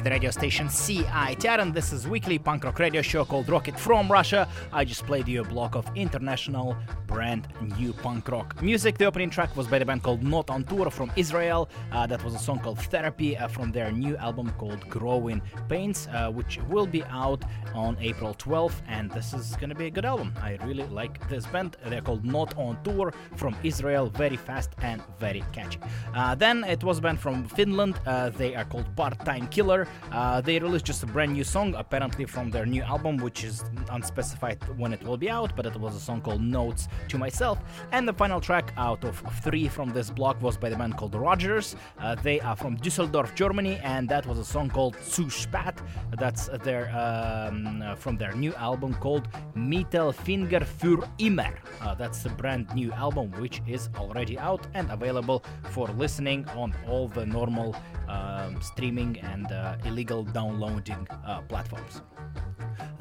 to 0.00 0.04
the 0.04 0.10
radio 0.10 0.30
station 0.30 0.66
CITR, 0.66 1.58
and 1.58 1.74
this 1.74 1.92
is 1.92 2.08
weekly 2.08 2.38
punk 2.38 2.64
rock 2.64 2.78
radio 2.78 3.02
show 3.02 3.22
called 3.24 3.48
Rocket 3.50 3.78
from 3.78 4.10
Russia. 4.10 4.48
I 4.72 4.84
just 4.84 5.04
played 5.04 5.28
you 5.28 5.42
a 5.42 5.44
block 5.44 5.74
of 5.74 5.86
international 5.94 6.74
brand 7.10 7.48
new 7.76 7.92
punk 7.92 8.28
rock 8.28 8.62
music. 8.62 8.96
The 8.96 9.04
opening 9.04 9.30
track 9.30 9.56
was 9.56 9.66
by 9.66 9.80
the 9.80 9.84
band 9.84 10.02
called 10.02 10.22
Not 10.22 10.48
on 10.48 10.62
Tour 10.64 10.90
from 10.90 11.10
Israel. 11.16 11.68
Uh, 11.90 12.06
that 12.06 12.22
was 12.24 12.34
a 12.34 12.38
song 12.38 12.60
called 12.60 12.78
Therapy 12.78 13.36
uh, 13.36 13.48
from 13.48 13.72
their 13.72 13.90
new 13.90 14.16
album 14.16 14.52
called 14.56 14.88
Growing 14.88 15.42
Pains, 15.68 16.08
uh, 16.12 16.30
which 16.30 16.60
will 16.68 16.86
be 16.86 17.02
out 17.04 17.42
on 17.74 17.96
April 18.00 18.32
12th. 18.34 18.80
And 18.86 19.10
this 19.10 19.34
is 19.34 19.56
gonna 19.56 19.74
be 19.74 19.86
a 19.86 19.90
good 19.90 20.04
album. 20.04 20.32
I 20.40 20.56
really 20.64 20.86
like 20.86 21.28
this 21.28 21.46
band. 21.46 21.76
They're 21.86 22.00
called 22.00 22.24
Not 22.24 22.56
on 22.56 22.78
Tour 22.84 23.12
from 23.34 23.56
Israel. 23.64 24.06
Very 24.06 24.36
fast 24.36 24.70
and 24.82 25.02
very 25.18 25.42
catchy. 25.52 25.80
Uh, 26.14 26.36
then 26.36 26.62
it 26.64 26.84
was 26.84 26.98
a 26.98 27.02
band 27.02 27.18
from 27.18 27.48
Finland. 27.48 27.98
Uh, 28.06 28.30
they 28.30 28.54
are 28.54 28.64
called 28.64 28.86
Part 28.94 29.18
Time 29.24 29.48
Killer. 29.48 29.88
Uh, 30.12 30.40
they 30.40 30.60
released 30.60 30.86
just 30.86 31.02
a 31.02 31.06
brand 31.06 31.32
new 31.32 31.44
song, 31.44 31.74
apparently 31.74 32.24
from 32.24 32.50
their 32.50 32.66
new 32.66 32.82
album, 32.82 33.16
which 33.16 33.42
is 33.42 33.64
unspecified 33.90 34.58
when 34.78 34.92
it 34.92 35.02
will 35.02 35.16
be 35.16 35.28
out, 35.28 35.56
but 35.56 35.66
it 35.66 35.76
was 35.76 35.96
a 35.96 36.00
song 36.00 36.20
called 36.20 36.40
Notes 36.40 36.88
to 37.08 37.18
Myself. 37.18 37.58
And 37.92 38.06
the 38.06 38.12
final 38.12 38.40
track 38.40 38.72
out 38.76 39.04
of 39.04 39.22
three 39.42 39.68
from 39.68 39.90
this 39.92 40.10
block 40.10 40.40
was 40.42 40.56
by 40.56 40.70
the 40.70 40.76
band 40.76 40.96
called 40.96 41.14
Rogers. 41.14 41.76
Uh, 41.98 42.14
they 42.14 42.40
are 42.40 42.56
from 42.56 42.76
Düsseldorf, 42.76 43.34
Germany, 43.34 43.78
and 43.82 44.08
that 44.08 44.26
was 44.26 44.38
a 44.38 44.44
song 44.44 44.70
called 44.70 44.96
Zu 45.02 45.24
Spät. 45.24 45.76
That's 46.18 46.48
their 46.64 46.90
um, 46.90 47.82
uh, 47.82 47.94
from 47.94 48.16
their 48.16 48.32
new 48.32 48.54
album 48.54 48.94
called 48.94 49.28
Mittelfinger 49.54 50.64
für 50.64 51.08
immer. 51.18 51.54
Uh, 51.80 51.94
that's 51.94 52.22
the 52.22 52.30
brand 52.30 52.74
new 52.74 52.92
album, 52.92 53.30
which 53.40 53.62
is 53.66 53.88
already 53.96 54.38
out 54.38 54.66
and 54.74 54.90
available 54.90 55.42
for 55.70 55.88
listening 55.88 56.46
on 56.56 56.74
all 56.88 57.08
the 57.08 57.26
normal 57.26 57.74
um, 58.08 58.60
streaming 58.60 59.18
and 59.20 59.50
uh, 59.52 59.76
illegal 59.84 60.24
downloading 60.24 61.06
uh, 61.26 61.40
platforms. 61.42 62.02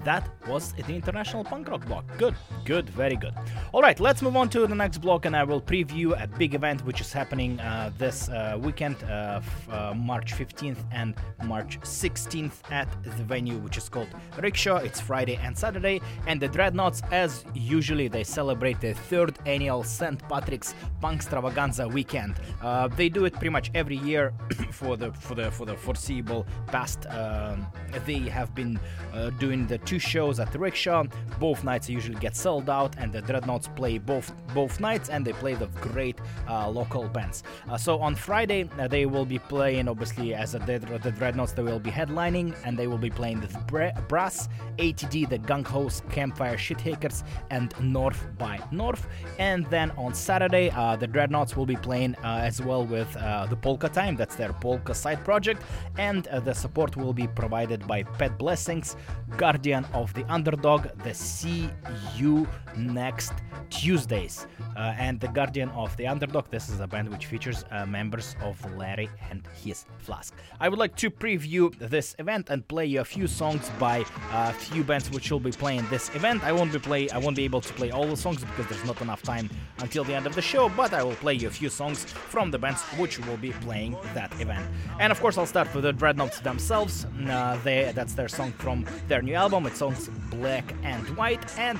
That 0.03 0.29
was 0.47 0.73
the 0.73 0.93
international 0.95 1.43
punk 1.43 1.69
rock 1.69 1.85
block. 1.85 2.05
Good, 2.17 2.35
good, 2.63 2.89
very 2.89 3.15
good. 3.15 3.33
All 3.73 3.81
right, 3.81 3.99
let's 3.99 4.21
move 4.21 4.35
on 4.35 4.49
to 4.49 4.65
the 4.65 4.75
next 4.75 4.99
block, 4.99 5.25
and 5.25 5.35
I 5.35 5.43
will 5.43 5.61
preview 5.61 6.21
a 6.21 6.27
big 6.27 6.55
event 6.55 6.85
which 6.85 7.01
is 7.01 7.11
happening 7.11 7.59
uh, 7.59 7.91
this 7.97 8.29
uh, 8.29 8.57
weekend, 8.59 8.95
uh, 9.03 9.41
f- 9.43 9.69
uh, 9.69 9.93
March 9.93 10.33
15th 10.33 10.77
and 10.91 11.15
March 11.43 11.79
16th 11.81 12.53
at 12.71 12.87
the 13.03 13.23
venue 13.23 13.57
which 13.57 13.77
is 13.77 13.89
called 13.89 14.07
Rickshaw. 14.37 14.77
It's 14.77 15.01
Friday 15.01 15.35
and 15.43 15.57
Saturday, 15.57 16.01
and 16.27 16.41
the 16.41 16.47
Dreadnoughts, 16.47 17.01
as 17.11 17.43
usually, 17.53 18.07
they 18.07 18.23
celebrate 18.23 18.79
the 18.79 18.93
third 18.93 19.37
annual 19.45 19.83
St. 19.83 20.17
Patrick's 20.29 20.73
Punkstravaganza 21.03 21.91
weekend. 21.91 22.35
Uh, 22.61 22.87
they 22.87 23.09
do 23.09 23.25
it 23.25 23.33
pretty 23.33 23.49
much 23.49 23.69
every 23.75 23.97
year 23.97 24.33
for 24.71 24.95
the 24.95 25.11
for 25.13 25.35
the 25.35 25.51
for 25.51 25.65
the 25.65 25.75
foreseeable 25.75 26.45
past. 26.67 27.05
Um, 27.07 27.67
they 28.05 28.19
have 28.19 28.53
been 28.55 28.79
uh, 29.13 29.31
doing 29.31 29.67
the 29.67 29.77
two 29.89 29.97
shows 29.97 30.39
at 30.39 30.51
the 30.51 30.59
rickshaw. 30.59 31.03
Both 31.39 31.63
nights 31.63 31.89
usually 31.89 32.19
get 32.19 32.35
sold 32.35 32.69
out, 32.69 32.95
and 32.99 33.11
the 33.11 33.21
Dreadnoughts 33.21 33.67
play 33.75 33.97
both 33.97 34.31
both 34.53 34.79
nights, 34.79 35.09
and 35.09 35.25
they 35.25 35.33
play 35.33 35.55
the 35.55 35.65
great 35.81 36.17
uh, 36.47 36.69
local 36.69 37.07
bands. 37.07 37.41
Uh, 37.67 37.75
so 37.75 37.99
on 37.99 38.13
Friday 38.13 38.69
uh, 38.77 38.87
they 38.87 39.05
will 39.07 39.25
be 39.25 39.39
playing, 39.39 39.87
obviously 39.87 40.35
as 40.35 40.53
a, 40.53 40.59
the, 40.59 40.77
the 41.01 41.11
Dreadnoughts, 41.11 41.53
they 41.53 41.63
will 41.63 41.79
be 41.79 41.89
headlining, 41.89 42.55
and 42.65 42.77
they 42.77 42.85
will 42.85 42.99
be 42.99 43.09
playing 43.09 43.39
the 43.41 43.47
Bra- 43.71 43.99
Brass, 44.07 44.47
ATD, 44.77 45.27
the 45.27 45.39
Gung 45.39 45.65
Ho's 45.65 46.03
Campfire 46.11 46.57
Shitkickers, 46.57 47.23
and 47.49 47.73
North 47.81 48.27
by 48.37 48.59
North. 48.71 49.07
And 49.39 49.65
then 49.67 49.89
on 49.91 50.13
Saturday, 50.13 50.69
uh, 50.69 50.97
the 50.97 51.07
Dreadnoughts 51.07 51.55
will 51.57 51.65
be 51.65 51.77
playing 51.77 52.15
uh, 52.23 52.49
as 52.49 52.61
well 52.61 52.85
with 52.85 53.09
uh, 53.17 53.47
the 53.47 53.55
Polka 53.55 53.89
Time. 53.89 54.15
That's 54.15 54.35
their 54.35 54.53
polka 54.53 54.93
side 54.93 55.25
project, 55.25 55.63
and 55.97 56.25
the 56.43 56.53
support 56.53 56.95
will 56.95 57.13
be 57.13 57.27
provided 57.27 57.87
by 57.87 58.03
Pet 58.03 58.37
Blessings, 58.37 58.95
Guardian 59.37 59.78
of 59.93 60.13
the 60.13 60.23
Underdog, 60.31 60.87
the 61.03 61.13
See 61.13 61.69
You 62.15 62.47
Next 62.77 63.33
Tuesdays, 63.69 64.47
uh, 64.75 64.93
and 64.97 65.19
the 65.19 65.27
Guardian 65.27 65.69
of 65.69 65.95
the 65.97 66.07
Underdog. 66.07 66.49
This 66.49 66.69
is 66.69 66.79
a 66.79 66.87
band 66.87 67.09
which 67.09 67.25
features 67.25 67.65
uh, 67.71 67.85
members 67.85 68.35
of 68.41 68.59
Larry 68.75 69.09
and 69.29 69.47
his 69.63 69.85
Flask. 69.99 70.33
I 70.59 70.69
would 70.69 70.79
like 70.79 70.95
to 70.97 71.09
preview 71.09 71.77
this 71.77 72.15
event 72.19 72.49
and 72.49 72.67
play 72.67 72.85
you 72.85 73.01
a 73.01 73.05
few 73.05 73.27
songs 73.27 73.69
by 73.79 74.05
a 74.31 74.53
few 74.53 74.83
bands 74.83 75.09
which 75.11 75.31
will 75.31 75.39
be 75.39 75.51
playing 75.51 75.85
this 75.89 76.13
event. 76.15 76.43
I 76.43 76.51
won't 76.51 76.71
be 76.73 76.79
play. 76.79 77.09
I 77.09 77.17
won't 77.17 77.35
be 77.35 77.43
able 77.43 77.61
to 77.61 77.73
play 77.73 77.91
all 77.91 78.07
the 78.07 78.17
songs 78.17 78.43
because 78.43 78.67
there's 78.67 78.85
not 78.85 79.01
enough 79.01 79.21
time 79.21 79.49
until 79.79 80.03
the 80.03 80.13
end 80.13 80.25
of 80.25 80.35
the 80.35 80.41
show. 80.41 80.69
But 80.69 80.93
I 80.93 81.03
will 81.03 81.15
play 81.15 81.35
you 81.35 81.47
a 81.47 81.51
few 81.51 81.69
songs 81.69 82.03
from 82.05 82.51
the 82.51 82.57
bands 82.57 82.81
which 82.97 83.19
will 83.19 83.37
be 83.37 83.51
playing 83.51 83.97
that 84.13 84.31
event. 84.39 84.65
And 84.99 85.11
of 85.11 85.19
course, 85.21 85.37
I'll 85.37 85.45
start 85.45 85.73
with 85.73 85.83
the 85.83 85.93
Dreadnoughts 85.93 86.39
themselves. 86.39 87.05
Uh, 87.27 87.57
they, 87.63 87.91
that's 87.93 88.13
their 88.13 88.27
song 88.27 88.51
from 88.53 88.85
their 89.07 89.21
new 89.21 89.35
album. 89.35 89.65
It's 89.69 89.77
songs 89.77 90.09
Black 90.31 90.73
and 90.81 91.07
White. 91.15 91.59
And 91.59 91.79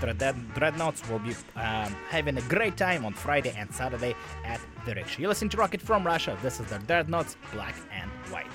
Dreadnoughts 0.54 1.02
will 1.10 1.18
be 1.18 1.32
um, 1.56 1.96
having 2.08 2.38
a 2.38 2.42
great 2.44 2.78
time 2.78 3.04
on 3.04 3.14
Friday 3.14 3.52
and 3.58 3.74
Saturday 3.74 4.14
at 4.46 4.62
the 4.86 4.94
Rickshaw. 4.94 5.22
You 5.24 5.28
listen 5.28 5.50
to 5.50 5.58
Rocket 5.58 5.82
from 5.82 6.06
Russia. 6.06 6.38
This 6.44 6.60
is 6.60 6.68
the 6.68 6.78
Dreadnoughts 6.78 7.36
Black 7.52 7.74
and 7.92 8.12
White. 8.32 8.46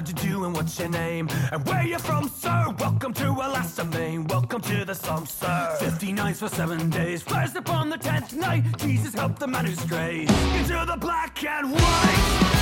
How'd 0.00 0.08
you 0.08 0.30
do 0.30 0.44
and 0.46 0.56
what's 0.56 0.78
your 0.78 0.88
name? 0.88 1.28
And 1.52 1.62
where 1.66 1.86
you 1.86 1.98
from, 1.98 2.26
sir? 2.30 2.74
Welcome 2.78 3.12
to 3.12 3.28
Alaska, 3.32 3.84
Maine. 3.84 4.26
Welcome 4.28 4.62
to 4.62 4.82
the 4.86 4.94
slum, 4.94 5.26
sir. 5.26 5.76
50 5.78 6.12
nights 6.14 6.38
for 6.38 6.48
seven 6.48 6.88
days. 6.88 7.20
First 7.20 7.54
upon 7.54 7.90
the 7.90 7.98
tenth 7.98 8.32
night, 8.32 8.64
Jesus 8.78 9.12
help 9.12 9.38
the 9.38 9.46
man 9.46 9.66
who 9.66 9.74
strays 9.74 10.30
into 10.54 10.86
the 10.86 10.96
black 10.96 11.44
and 11.44 11.70
white. 11.72 12.59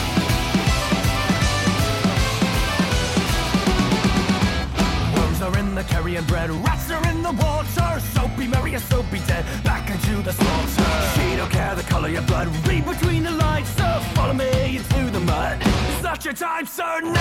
Worms 5.38 5.56
are 5.56 5.60
in 5.60 5.74
the 5.76 5.84
carrion 5.84 6.24
bread, 6.24 6.50
rats 6.50 6.90
are 6.90 7.06
in 7.08 7.22
the 7.22 7.30
water. 7.30 8.00
Soapy 8.12 8.48
Mary 8.48 8.74
is 8.74 8.82
soapy 8.84 9.20
dead, 9.26 9.44
back 9.62 9.88
into 9.88 10.20
the 10.22 10.32
slaughter. 10.32 10.84
She 11.14 11.36
don't 11.36 11.50
care 11.50 11.76
the 11.76 11.84
color 11.84 12.08
of 12.08 12.12
your 12.12 12.22
blood, 12.22 12.48
read 12.66 12.84
between 12.84 13.22
the 13.22 13.30
lines, 13.30 13.68
so 13.68 14.00
Follow 14.14 14.34
me 14.34 14.78
into 14.78 15.10
the 15.12 15.20
mud. 15.20 15.58
It's 15.60 16.02
not 16.02 16.24
your 16.24 16.34
time, 16.34 16.66
sir, 16.66 17.00
now. 17.02 17.12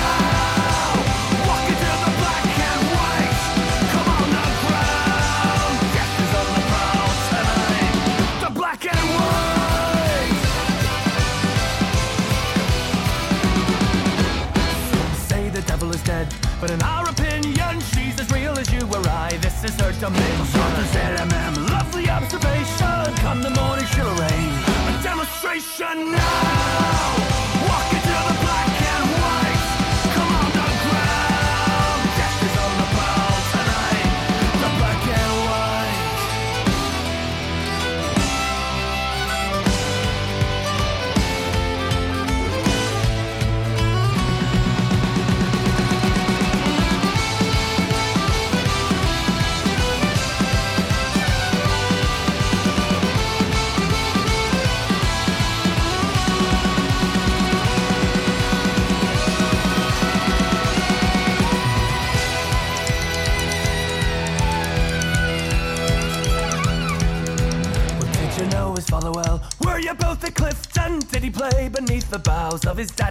Walk 1.45 1.69
into 1.69 1.91
the 2.05 2.11
black 2.17 2.45
and 2.69 2.81
white. 2.95 3.37
Come 3.93 4.09
on 4.17 4.29
ground. 4.65 5.77
Death 5.93 6.21
is 6.23 6.33
on 6.39 6.47
the 6.55 6.61
prowl 6.71 7.11
tonight. 7.29 7.95
The 8.41 8.49
black 8.59 8.81
and 8.93 9.09
white. 9.13 9.57
say 15.29 15.49
the 15.49 15.61
devil 15.67 15.91
is 15.91 16.01
dead, 16.03 16.33
but 16.59 16.71
in 16.71 16.81
our 16.81 17.16
as 18.19 18.31
real 18.31 18.57
as 18.57 18.71
you 18.71 18.81
or 18.87 19.07
I. 19.07 19.37
This 19.41 19.63
is 19.63 19.79
her 19.81 19.91
dimension. 19.93 21.66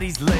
Of 0.06 0.20
his 0.20 0.35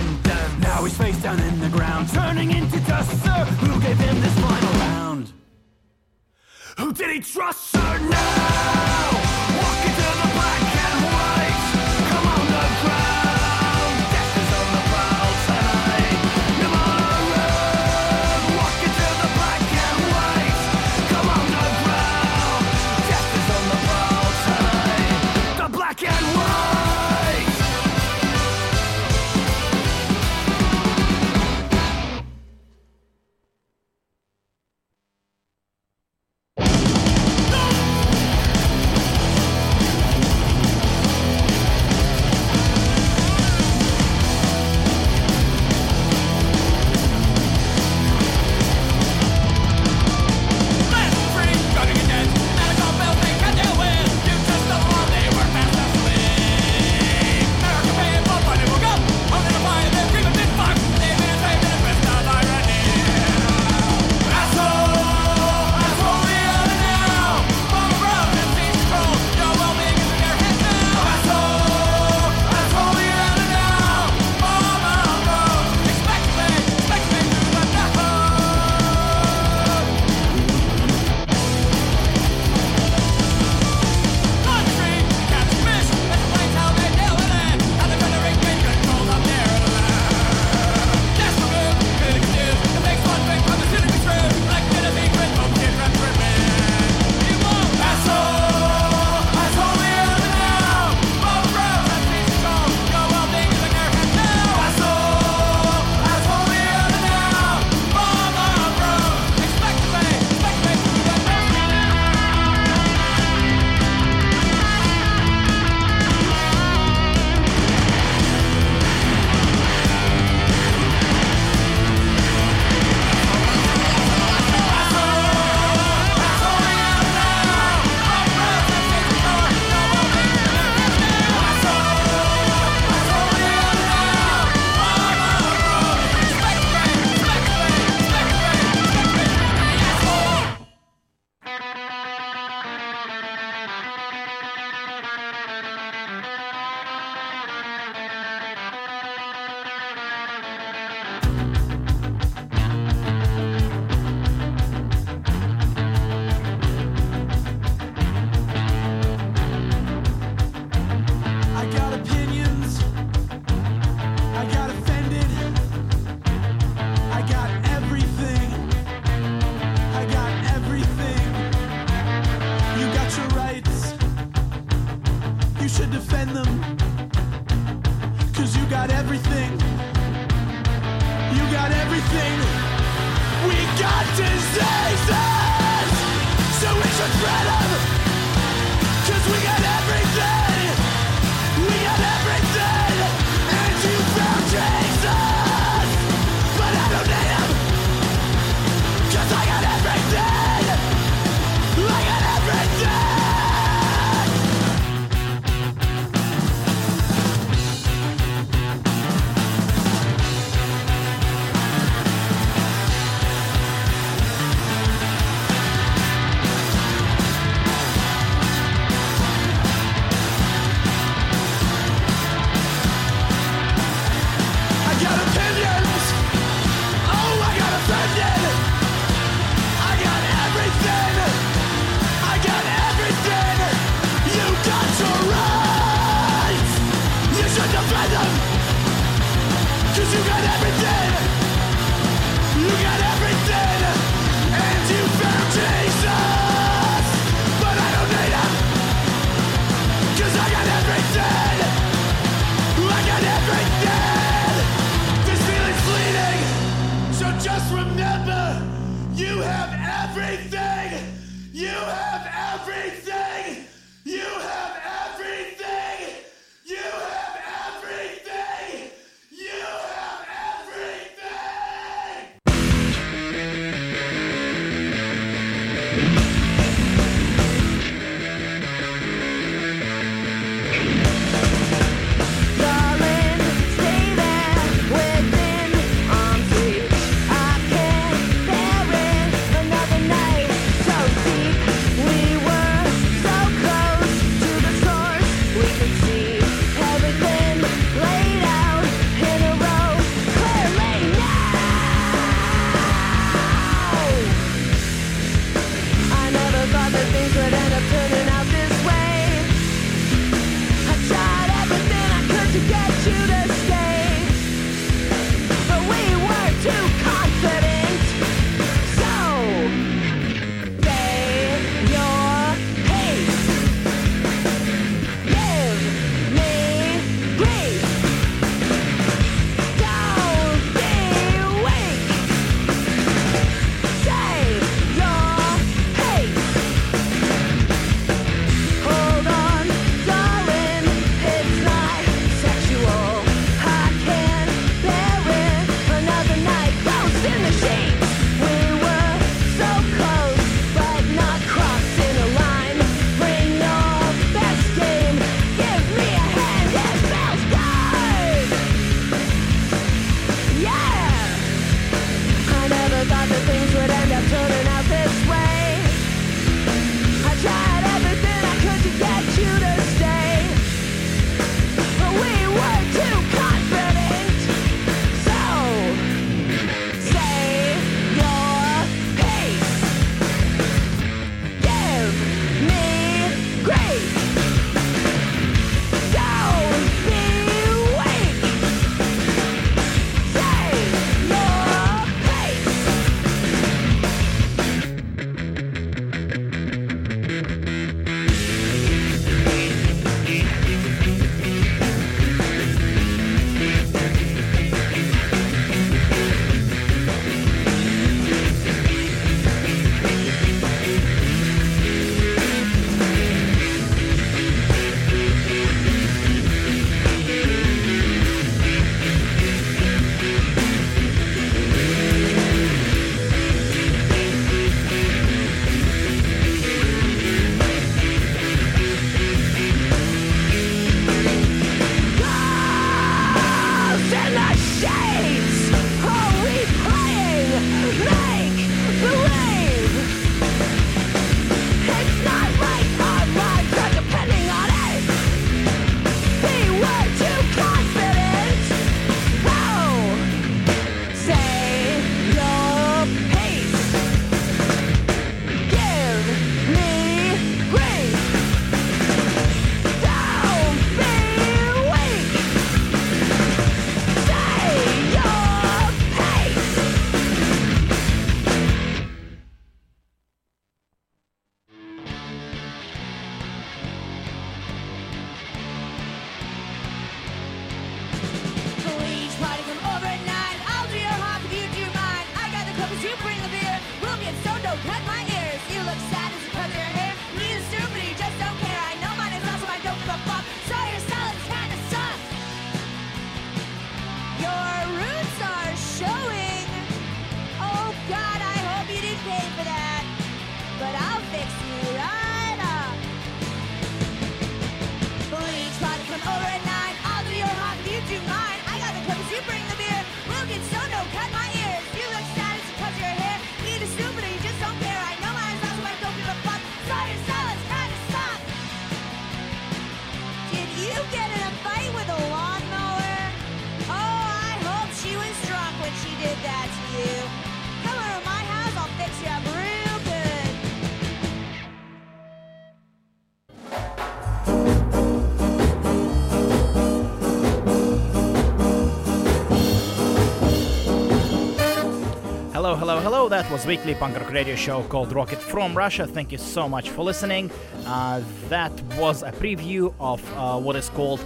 Hello, 542.86 543.00
hello. 543.00 543.28
That 543.28 543.50
was 543.50 543.66
weekly 543.66 543.96
punk 543.96 544.16
rock 544.16 544.30
radio 544.30 544.54
show 544.54 544.84
called 544.84 545.12
Rocket 545.12 545.40
from 545.40 545.76
Russia. 545.76 546.06
Thank 546.06 546.30
you 546.30 546.38
so 546.38 546.68
much 546.68 546.90
for 546.90 547.02
listening. 547.02 547.50
Uh, 547.84 548.22
that 548.48 548.70
was 548.96 549.24
a 549.24 549.32
preview 549.32 549.92
of 549.98 550.22
uh, 550.36 550.56
what 550.56 550.76
is 550.76 550.88
called 550.90 551.18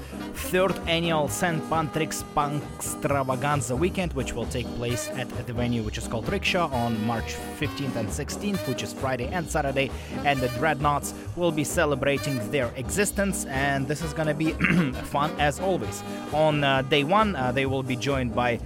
third 0.48 0.72
annual 0.88 1.28
St. 1.28 1.62
Patrick's 1.68 2.22
Punk 2.34 2.62
Stravaganza 2.78 3.78
weekend, 3.78 4.14
which 4.14 4.32
will 4.32 4.46
take 4.46 4.66
place 4.76 5.10
at, 5.10 5.30
at 5.36 5.46
the 5.46 5.52
venue 5.52 5.82
which 5.82 5.98
is 5.98 6.08
called 6.08 6.26
Rickshaw 6.30 6.70
on 6.72 6.98
March 7.06 7.36
15th 7.58 7.96
and 7.96 8.08
16th, 8.08 8.66
which 8.66 8.82
is 8.82 8.94
Friday 8.94 9.26
and 9.26 9.46
Saturday. 9.46 9.90
And 10.24 10.40
the 10.40 10.48
Dreadnoughts 10.56 11.12
will 11.36 11.52
be 11.52 11.64
celebrating 11.64 12.38
their 12.50 12.70
existence, 12.76 13.44
and 13.44 13.86
this 13.86 14.00
is 14.00 14.14
gonna 14.14 14.32
be 14.32 14.52
fun 15.12 15.30
as 15.38 15.60
always. 15.60 16.02
On 16.32 16.64
uh, 16.64 16.80
day 16.80 17.04
one, 17.04 17.36
uh, 17.36 17.52
they 17.52 17.66
will 17.66 17.82
be 17.82 17.96
joined 17.96 18.34
by 18.34 18.58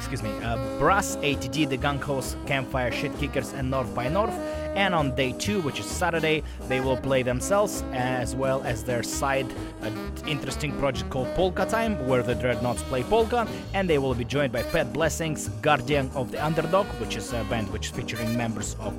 excuse 0.00 0.22
me, 0.22 0.32
uh, 0.42 0.56
Brass, 0.78 1.16
ATD, 1.16 1.68
the 1.68 1.76
Gunkos, 1.76 2.34
Campfire, 2.46 2.90
Shit 2.90 3.16
Kickers, 3.18 3.52
and 3.52 3.70
North 3.70 3.94
by 3.94 4.08
North. 4.08 4.32
And 4.74 4.94
on 4.94 5.14
day 5.14 5.32
two, 5.32 5.60
which 5.60 5.78
is 5.78 5.84
Saturday, 5.84 6.42
they 6.68 6.80
will 6.80 6.96
play 6.96 7.22
themselves 7.22 7.84
as 7.92 8.34
well 8.34 8.62
as 8.62 8.82
their 8.82 9.02
side 9.02 9.46
uh, 9.82 9.90
interesting 10.26 10.72
project 10.78 11.10
called 11.10 11.28
Polka 11.34 11.66
Time, 11.66 12.08
where 12.08 12.22
the 12.22 12.34
Dreadnoughts 12.34 12.82
play 12.84 13.02
polka. 13.02 13.46
And 13.74 13.90
they 13.90 13.98
will 13.98 14.14
be 14.14 14.24
joined 14.24 14.52
by 14.52 14.62
Pet 14.62 14.90
Blessings, 14.92 15.48
Guardian 15.60 16.10
of 16.14 16.32
the 16.32 16.42
Underdog, 16.42 16.86
which 16.98 17.16
is 17.16 17.32
a 17.34 17.44
band 17.44 17.70
which 17.70 17.86
is 17.86 17.92
featuring 17.92 18.34
members 18.36 18.76
of 18.80 18.94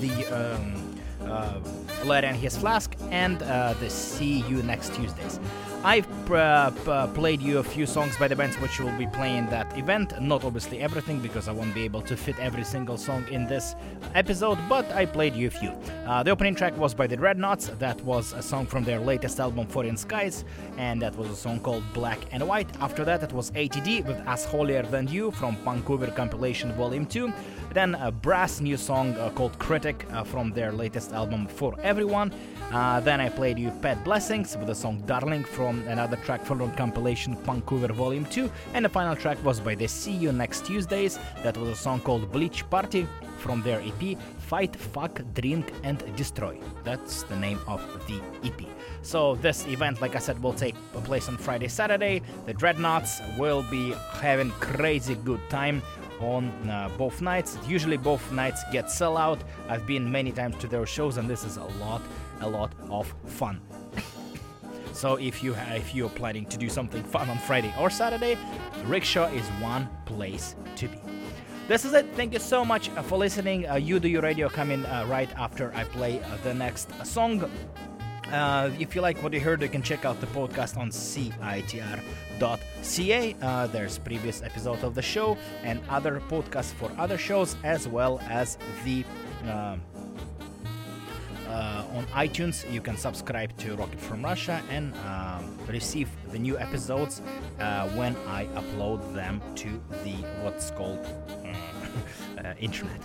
the 0.00 0.26
um, 0.26 0.96
uh, 1.22 1.58
Larry 2.04 2.28
and 2.28 2.36
his 2.36 2.56
flask 2.56 2.94
and 3.10 3.42
uh, 3.42 3.74
the 3.80 3.90
See 3.90 4.44
You 4.48 4.62
Next 4.62 4.94
Tuesdays. 4.94 5.40
I've 5.84 6.30
uh, 6.30 6.70
p- 6.70 7.12
played 7.12 7.42
you 7.42 7.58
a 7.58 7.62
few 7.62 7.84
songs 7.84 8.16
by 8.16 8.26
the 8.26 8.34
bands 8.34 8.56
which 8.56 8.80
will 8.80 8.96
be 8.96 9.06
playing 9.06 9.50
that 9.50 9.76
event. 9.76 10.18
Not 10.18 10.42
obviously 10.42 10.80
everything 10.80 11.20
because 11.20 11.46
I 11.46 11.52
won't 11.52 11.74
be 11.74 11.82
able 11.82 12.00
to 12.00 12.16
fit 12.16 12.38
every 12.38 12.64
single 12.64 12.96
song 12.96 13.28
in 13.28 13.46
this 13.46 13.76
episode, 14.14 14.58
but 14.66 14.90
I 14.92 15.04
played 15.04 15.34
you 15.34 15.48
a 15.48 15.50
few. 15.50 15.72
Uh, 16.06 16.22
the 16.22 16.30
opening 16.30 16.54
track 16.54 16.74
was 16.78 16.94
by 16.94 17.06
the 17.06 17.18
Dreadnoughts. 17.18 17.66
That 17.78 18.00
was 18.00 18.32
a 18.32 18.40
song 18.40 18.64
from 18.64 18.84
their 18.84 18.98
latest 18.98 19.38
album, 19.38 19.66
Foreign 19.66 19.98
Skies, 19.98 20.46
and 20.78 21.02
that 21.02 21.14
was 21.16 21.28
a 21.28 21.36
song 21.36 21.60
called 21.60 21.84
Black 21.92 22.18
and 22.32 22.48
White. 22.48 22.70
After 22.80 23.04
that, 23.04 23.22
it 23.22 23.34
was 23.34 23.50
ATD 23.50 24.06
with 24.06 24.16
As 24.26 24.46
Holier 24.46 24.84
Than 24.84 25.06
You 25.06 25.32
from 25.32 25.54
Vancouver 25.56 26.06
compilation 26.06 26.72
Volume 26.72 27.04
2. 27.04 27.30
Then 27.74 27.96
a 27.96 28.12
brass 28.12 28.60
new 28.60 28.76
song 28.76 29.14
uh, 29.14 29.30
called 29.30 29.58
Critic 29.58 30.06
uh, 30.12 30.22
from 30.22 30.52
their 30.52 30.70
latest 30.70 31.12
album 31.12 31.48
For 31.48 31.74
Everyone. 31.82 32.32
Uh, 32.70 33.00
then 33.00 33.20
I 33.20 33.28
played 33.28 33.58
you 33.58 33.72
Pet 33.82 34.04
Blessings 34.04 34.56
with 34.56 34.68
the 34.68 34.74
song 34.76 35.02
Darling 35.06 35.42
from 35.42 35.80
another 35.88 36.16
track 36.18 36.44
from 36.44 36.70
compilation 36.76 37.36
Vancouver 37.38 37.92
Volume 37.92 38.26
2. 38.26 38.48
And 38.74 38.84
the 38.84 38.88
final 38.88 39.16
track 39.16 39.42
was 39.44 39.58
by 39.58 39.74
the 39.74 39.88
See 39.88 40.12
You 40.12 40.30
Next 40.30 40.64
Tuesdays. 40.66 41.18
That 41.42 41.56
was 41.56 41.68
a 41.68 41.74
song 41.74 41.98
called 41.98 42.30
Bleach 42.30 42.68
Party 42.70 43.08
from 43.38 43.60
their 43.62 43.80
EP 43.80 44.16
Fight, 44.38 44.76
Fuck, 44.76 45.20
Drink 45.34 45.72
and 45.82 45.98
Destroy. 46.14 46.60
That's 46.84 47.24
the 47.24 47.36
name 47.36 47.58
of 47.66 47.80
the 48.06 48.20
EP. 48.46 48.68
So 49.02 49.34
this 49.34 49.66
event, 49.66 50.00
like 50.00 50.14
I 50.14 50.20
said, 50.20 50.40
will 50.40 50.52
take 50.52 50.76
place 51.04 51.28
on 51.28 51.36
Friday, 51.36 51.68
Saturday. 51.68 52.22
The 52.46 52.54
Dreadnoughts 52.54 53.20
will 53.36 53.62
be 53.64 53.94
having 54.12 54.50
crazy 54.52 55.16
good 55.16 55.40
time 55.50 55.82
on 56.20 56.48
uh, 56.68 56.88
both 56.96 57.20
nights. 57.20 57.58
Usually 57.66 57.96
both 57.96 58.32
nights 58.32 58.62
get 58.72 58.90
sell 58.90 59.16
out. 59.16 59.42
I've 59.68 59.86
been 59.86 60.10
many 60.10 60.32
times 60.32 60.56
to 60.58 60.66
their 60.66 60.86
shows 60.86 61.16
and 61.16 61.28
this 61.28 61.44
is 61.44 61.56
a 61.56 61.64
lot, 61.64 62.02
a 62.40 62.48
lot 62.48 62.72
of 62.90 63.12
fun. 63.26 63.60
so 64.92 65.16
if 65.16 65.42
you 65.42 65.54
ha- 65.54 65.74
if 65.74 65.94
you're 65.94 66.08
planning 66.10 66.46
to 66.46 66.56
do 66.58 66.68
something 66.68 67.02
fun 67.02 67.28
on 67.30 67.38
Friday 67.38 67.72
or 67.78 67.90
Saturday, 67.90 68.38
Rickshaw 68.86 69.26
is 69.28 69.46
one 69.60 69.88
place 70.04 70.54
to 70.76 70.88
be. 70.88 70.98
This 71.66 71.86
is 71.86 71.94
it. 71.94 72.06
Thank 72.14 72.34
you 72.34 72.40
so 72.40 72.62
much 72.62 72.90
uh, 72.90 73.02
for 73.02 73.16
listening. 73.16 73.66
Uh, 73.66 73.76
you 73.76 73.98
do 73.98 74.06
your 74.06 74.20
radio 74.20 74.50
coming 74.50 74.84
uh, 74.84 75.06
right 75.08 75.30
after 75.38 75.72
I 75.74 75.84
play 75.84 76.22
uh, 76.22 76.36
the 76.42 76.52
next 76.52 76.90
song. 77.06 77.50
Uh, 78.32 78.70
if 78.78 78.94
you 78.94 79.00
like 79.00 79.22
what 79.22 79.32
you 79.32 79.40
heard, 79.40 79.62
you 79.62 79.68
can 79.68 79.82
check 79.82 80.04
out 80.04 80.20
the 80.20 80.26
podcast 80.28 80.76
on 80.76 80.90
citr.ca. 80.90 81.76
Uh, 83.42 83.66
there's 83.68 83.98
previous 83.98 84.42
episode 84.42 84.82
of 84.82 84.94
the 84.94 85.02
show 85.02 85.36
and 85.62 85.80
other 85.88 86.20
podcasts 86.28 86.72
for 86.72 86.90
other 86.98 87.18
shows, 87.18 87.56
as 87.62 87.86
well 87.86 88.20
as 88.28 88.58
the 88.84 89.04
um 89.44 89.80
uh, 91.54 91.84
on 91.94 92.04
iTunes. 92.06 92.70
You 92.72 92.80
can 92.80 92.96
subscribe 92.96 93.56
to 93.58 93.76
Rocket 93.76 94.00
from 94.00 94.24
Russia 94.24 94.60
and 94.70 94.92
um, 95.06 95.56
receive 95.68 96.08
the 96.32 96.38
new 96.38 96.58
episodes 96.58 97.22
uh, 97.60 97.88
when 97.90 98.16
I 98.26 98.46
upload 98.56 99.14
them 99.14 99.40
to 99.56 99.68
the 100.02 100.16
what's 100.42 100.70
called 100.72 100.98
uh, 101.44 102.40
uh, 102.44 102.54
internet. 102.58 103.00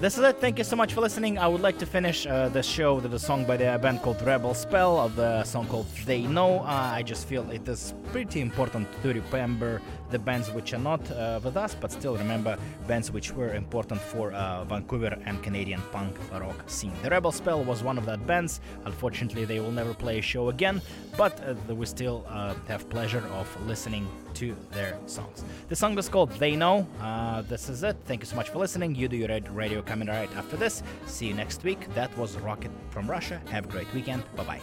This 0.00 0.18
is 0.18 0.24
it. 0.24 0.40
Thank 0.40 0.58
you 0.58 0.64
so 0.64 0.74
much 0.74 0.92
for 0.92 1.00
listening. 1.00 1.38
I 1.38 1.46
would 1.46 1.60
like 1.60 1.78
to 1.78 1.86
finish 1.86 2.26
uh, 2.26 2.48
the 2.48 2.62
show 2.62 2.96
with 2.96 3.14
a 3.14 3.18
song 3.18 3.44
by 3.44 3.56
the 3.56 3.78
band 3.80 4.02
called 4.02 4.20
Rebel 4.22 4.52
Spell, 4.52 4.98
of 4.98 5.14
the 5.14 5.44
song 5.44 5.66
called 5.68 5.86
They 6.04 6.22
Know. 6.22 6.58
Uh, 6.58 6.90
I 6.98 7.02
just 7.04 7.28
feel 7.28 7.48
it 7.50 7.66
is 7.68 7.94
pretty 8.10 8.40
important 8.40 8.88
to 9.02 9.12
remember 9.14 9.80
the 10.10 10.18
bands 10.18 10.50
which 10.50 10.74
are 10.74 10.80
not 10.80 11.00
uh, 11.12 11.40
with 11.44 11.56
us, 11.56 11.76
but 11.80 11.92
still 11.92 12.16
remember 12.16 12.58
bands 12.88 13.12
which 13.12 13.32
were 13.32 13.54
important 13.54 14.00
for 14.00 14.32
uh, 14.32 14.64
Vancouver 14.64 15.16
and 15.26 15.40
Canadian 15.44 15.80
punk 15.92 16.16
rock 16.32 16.68
scene. 16.68 16.92
The 17.02 17.10
Rebel 17.10 17.30
Spell 17.30 17.62
was 17.62 17.84
one 17.84 17.96
of 17.96 18.04
that 18.06 18.26
bands. 18.26 18.60
Unfortunately, 18.84 19.44
they 19.44 19.60
will 19.60 19.72
never 19.72 19.94
play 19.94 20.18
a 20.18 20.22
show 20.22 20.48
again, 20.48 20.82
but 21.16 21.40
uh, 21.48 21.54
we 21.72 21.86
still 21.86 22.26
uh, 22.28 22.54
have 22.66 22.90
pleasure 22.90 23.24
of 23.32 23.48
listening 23.64 24.08
to 24.34 24.56
their 24.72 24.98
songs. 25.06 25.44
The 25.68 25.76
song 25.76 25.98
is 25.98 26.08
called 26.08 26.30
They 26.32 26.56
Know. 26.56 26.86
Uh, 27.00 27.42
this 27.42 27.68
is 27.68 27.82
it. 27.82 27.96
Thank 28.04 28.20
you 28.20 28.26
so 28.26 28.36
much 28.36 28.50
for 28.50 28.58
listening. 28.58 28.94
You 28.94 29.08
do 29.08 29.16
your 29.16 29.40
radio 29.50 29.82
coming 29.82 30.08
right 30.08 30.34
after 30.36 30.56
this. 30.56 30.82
See 31.06 31.26
you 31.26 31.34
next 31.34 31.62
week. 31.64 31.92
That 31.94 32.16
was 32.18 32.36
Rocket 32.36 32.70
from 32.90 33.10
Russia. 33.10 33.40
Have 33.50 33.66
a 33.66 33.68
great 33.68 33.92
weekend. 33.94 34.22
Bye 34.36 34.44
bye. 34.44 34.60